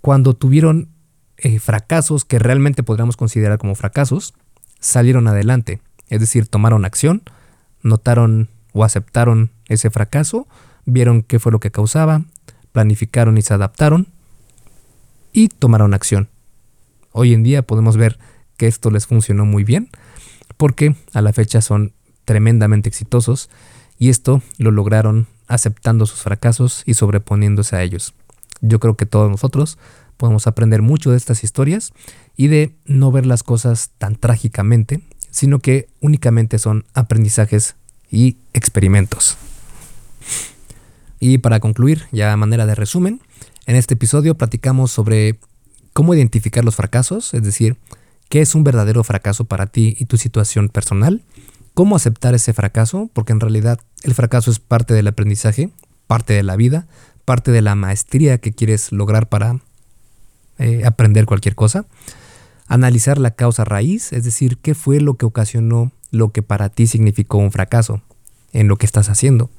cuando 0.00 0.34
tuvieron 0.34 0.88
eh, 1.36 1.58
fracasos 1.58 2.24
que 2.24 2.38
realmente 2.38 2.82
podríamos 2.82 3.16
considerar 3.16 3.58
como 3.58 3.74
fracasos, 3.74 4.34
salieron 4.78 5.28
adelante, 5.28 5.80
es 6.08 6.20
decir, 6.20 6.46
tomaron 6.46 6.84
acción, 6.84 7.22
notaron 7.82 8.48
o 8.72 8.84
aceptaron 8.84 9.50
ese 9.68 9.90
fracaso, 9.90 10.46
vieron 10.84 11.22
qué 11.22 11.38
fue 11.38 11.52
lo 11.52 11.60
que 11.60 11.70
causaba, 11.70 12.24
planificaron 12.72 13.38
y 13.38 13.42
se 13.42 13.54
adaptaron 13.54 14.08
y 15.32 15.48
tomaron 15.48 15.94
acción. 15.94 16.28
Hoy 17.12 17.32
en 17.32 17.42
día 17.42 17.62
podemos 17.62 17.96
ver 17.96 18.18
que 18.56 18.66
esto 18.66 18.90
les 18.90 19.06
funcionó 19.06 19.44
muy 19.44 19.64
bien 19.64 19.88
porque 20.56 20.94
a 21.14 21.22
la 21.22 21.32
fecha 21.32 21.60
son 21.60 21.92
tremendamente 22.24 22.88
exitosos 22.88 23.50
y 23.98 24.08
esto 24.08 24.42
lo 24.58 24.70
lograron 24.70 25.26
aceptando 25.46 26.06
sus 26.06 26.20
fracasos 26.20 26.82
y 26.86 26.94
sobreponiéndose 26.94 27.76
a 27.76 27.82
ellos. 27.82 28.14
Yo 28.60 28.80
creo 28.80 28.96
que 28.96 29.06
todos 29.06 29.30
nosotros 29.30 29.78
podemos 30.16 30.46
aprender 30.46 30.82
mucho 30.82 31.10
de 31.10 31.16
estas 31.16 31.44
historias 31.44 31.92
y 32.36 32.48
de 32.48 32.74
no 32.84 33.10
ver 33.10 33.26
las 33.26 33.42
cosas 33.42 33.90
tan 33.98 34.16
trágicamente, 34.16 35.00
sino 35.30 35.60
que 35.60 35.88
únicamente 36.00 36.58
son 36.58 36.84
aprendizajes 36.94 37.76
y 38.10 38.36
experimentos. 38.52 39.38
Y 41.20 41.38
para 41.38 41.60
concluir, 41.60 42.04
ya 42.12 42.32
a 42.32 42.36
manera 42.36 42.66
de 42.66 42.74
resumen, 42.74 43.20
en 43.66 43.76
este 43.76 43.94
episodio 43.94 44.36
platicamos 44.36 44.90
sobre 44.90 45.38
cómo 45.92 46.14
identificar 46.14 46.64
los 46.64 46.76
fracasos, 46.76 47.34
es 47.34 47.42
decir, 47.42 47.76
qué 48.28 48.40
es 48.40 48.54
un 48.54 48.64
verdadero 48.64 49.04
fracaso 49.04 49.44
para 49.44 49.66
ti 49.66 49.96
y 49.98 50.06
tu 50.06 50.16
situación 50.16 50.68
personal, 50.68 51.22
cómo 51.74 51.96
aceptar 51.96 52.34
ese 52.34 52.52
fracaso, 52.52 53.10
porque 53.12 53.32
en 53.32 53.40
realidad 53.40 53.78
el 54.02 54.14
fracaso 54.14 54.50
es 54.50 54.58
parte 54.60 54.94
del 54.94 55.08
aprendizaje, 55.08 55.70
parte 56.06 56.32
de 56.32 56.42
la 56.42 56.56
vida, 56.56 56.88
parte 57.24 57.50
de 57.50 57.62
la 57.62 57.74
maestría 57.74 58.38
que 58.38 58.52
quieres 58.52 58.92
lograr 58.92 59.28
para 59.28 59.60
eh, 60.58 60.82
aprender 60.84 61.26
cualquier 61.26 61.54
cosa, 61.54 61.86
analizar 62.66 63.18
la 63.18 63.32
causa 63.32 63.64
raíz, 63.64 64.12
es 64.12 64.24
decir, 64.24 64.58
qué 64.58 64.74
fue 64.74 65.00
lo 65.00 65.14
que 65.14 65.26
ocasionó 65.26 65.92
lo 66.10 66.32
que 66.32 66.42
para 66.42 66.68
ti 66.68 66.86
significó 66.86 67.38
un 67.38 67.52
fracaso 67.52 68.02
en 68.52 68.68
lo 68.68 68.76
que 68.76 68.86
estás 68.86 69.08
haciendo. 69.08 69.50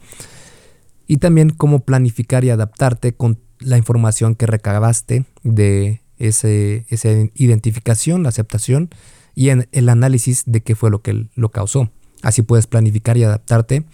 Y 1.07 1.17
también 1.17 1.49
cómo 1.49 1.79
planificar 1.79 2.43
y 2.43 2.49
adaptarte 2.49 3.13
con 3.13 3.39
la 3.59 3.77
información 3.77 4.35
que 4.35 4.47
recabaste 4.47 5.25
de 5.43 6.01
ese, 6.17 6.85
esa 6.89 7.09
identificación, 7.35 8.23
la 8.23 8.29
aceptación 8.29 8.89
y 9.35 9.49
en 9.49 9.67
el 9.71 9.89
análisis 9.89 10.43
de 10.45 10.61
qué 10.61 10.75
fue 10.75 10.89
lo 10.89 11.01
que 11.01 11.27
lo 11.35 11.49
causó. 11.49 11.89
Así 12.21 12.41
puedes 12.41 12.67
planificar 12.67 13.17
y 13.17 13.23
adaptarte 13.23 13.85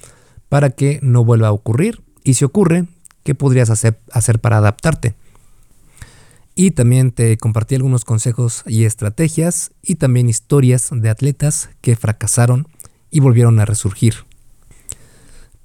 para 0.49 0.71
que 0.71 0.99
no 1.01 1.23
vuelva 1.23 1.47
a 1.47 1.53
ocurrir. 1.53 2.01
Y 2.23 2.33
si 2.33 2.45
ocurre, 2.45 2.85
¿qué 3.27 3.35
podrías 3.35 3.69
hacer, 3.69 3.99
hacer 4.13 4.39
para 4.39 4.59
adaptarte? 4.59 5.13
Y 6.55 6.71
también 6.71 7.11
te 7.11 7.35
compartí 7.35 7.75
algunos 7.75 8.05
consejos 8.05 8.63
y 8.65 8.85
estrategias 8.85 9.71
y 9.81 9.95
también 9.95 10.29
historias 10.29 10.87
de 10.93 11.09
atletas 11.09 11.69
que 11.81 11.97
fracasaron 11.97 12.69
y 13.11 13.19
volvieron 13.19 13.59
a 13.59 13.65
resurgir. 13.65 14.23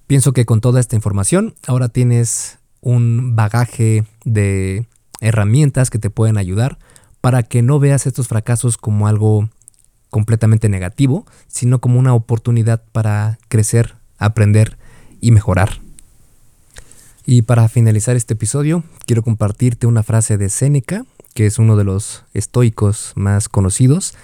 Pienso 0.09 0.33
que 0.33 0.44
con 0.44 0.61
toda 0.61 0.81
esta 0.81 0.96
información 0.96 1.55
ahora 1.68 1.88
tienes 1.88 2.59
un 2.81 3.37
bagaje 3.37 4.07
de 4.25 4.88
herramientas 5.20 5.88
que 5.88 6.01
te 6.01 6.11
pueden 6.11 6.38
ayudar 6.38 6.81
para 7.20 7.44
que 7.44 7.62
no 7.62 7.79
veas 7.79 8.09
estos 8.09 8.27
fracasos 8.27 8.77
como 8.77 9.07
algo 9.07 9.51
completamente 10.11 10.68
negativo, 10.68 11.27
sino 11.46 11.81
como 11.81 12.01
una 12.01 12.12
oportunidad 12.12 12.83
para 12.90 13.38
crecer, 13.46 13.94
aprender 14.18 14.79
y 15.20 15.31
mejorar. 15.31 15.81
Y 17.24 17.42
para 17.42 17.68
finalizar 17.68 18.16
este 18.16 18.35
episodio, 18.35 18.82
quiero 19.06 19.22
compartirte 19.22 19.87
una 19.87 20.02
frase 20.02 20.38
de 20.38 20.48
Séneca, 20.48 21.06
que 21.35 21.46
es 21.46 21.58
uno 21.58 21.76
de 21.76 21.85
los 21.85 22.24
estoicos 22.35 23.12
más 23.14 23.48
conocidos, 23.48 24.14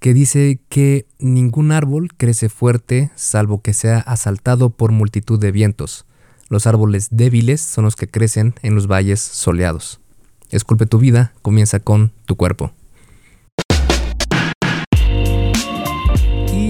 que 0.00 0.12
dice 0.12 0.60
que 0.68 1.06
ningún 1.18 1.72
árbol 1.72 2.10
crece 2.14 2.50
fuerte 2.50 3.10
salvo 3.14 3.62
que 3.62 3.72
sea 3.72 4.00
asaltado 4.00 4.68
por 4.68 4.92
multitud 4.92 5.40
de 5.40 5.50
vientos. 5.50 6.04
Los 6.50 6.66
árboles 6.66 7.08
débiles 7.10 7.62
son 7.62 7.84
los 7.84 7.96
que 7.96 8.06
crecen 8.06 8.54
en 8.62 8.74
los 8.74 8.86
valles 8.86 9.20
soleados. 9.20 10.00
Esculpe 10.50 10.84
tu 10.84 10.98
vida, 10.98 11.32
comienza 11.40 11.80
con 11.80 12.12
tu 12.26 12.36
cuerpo. 12.36 12.72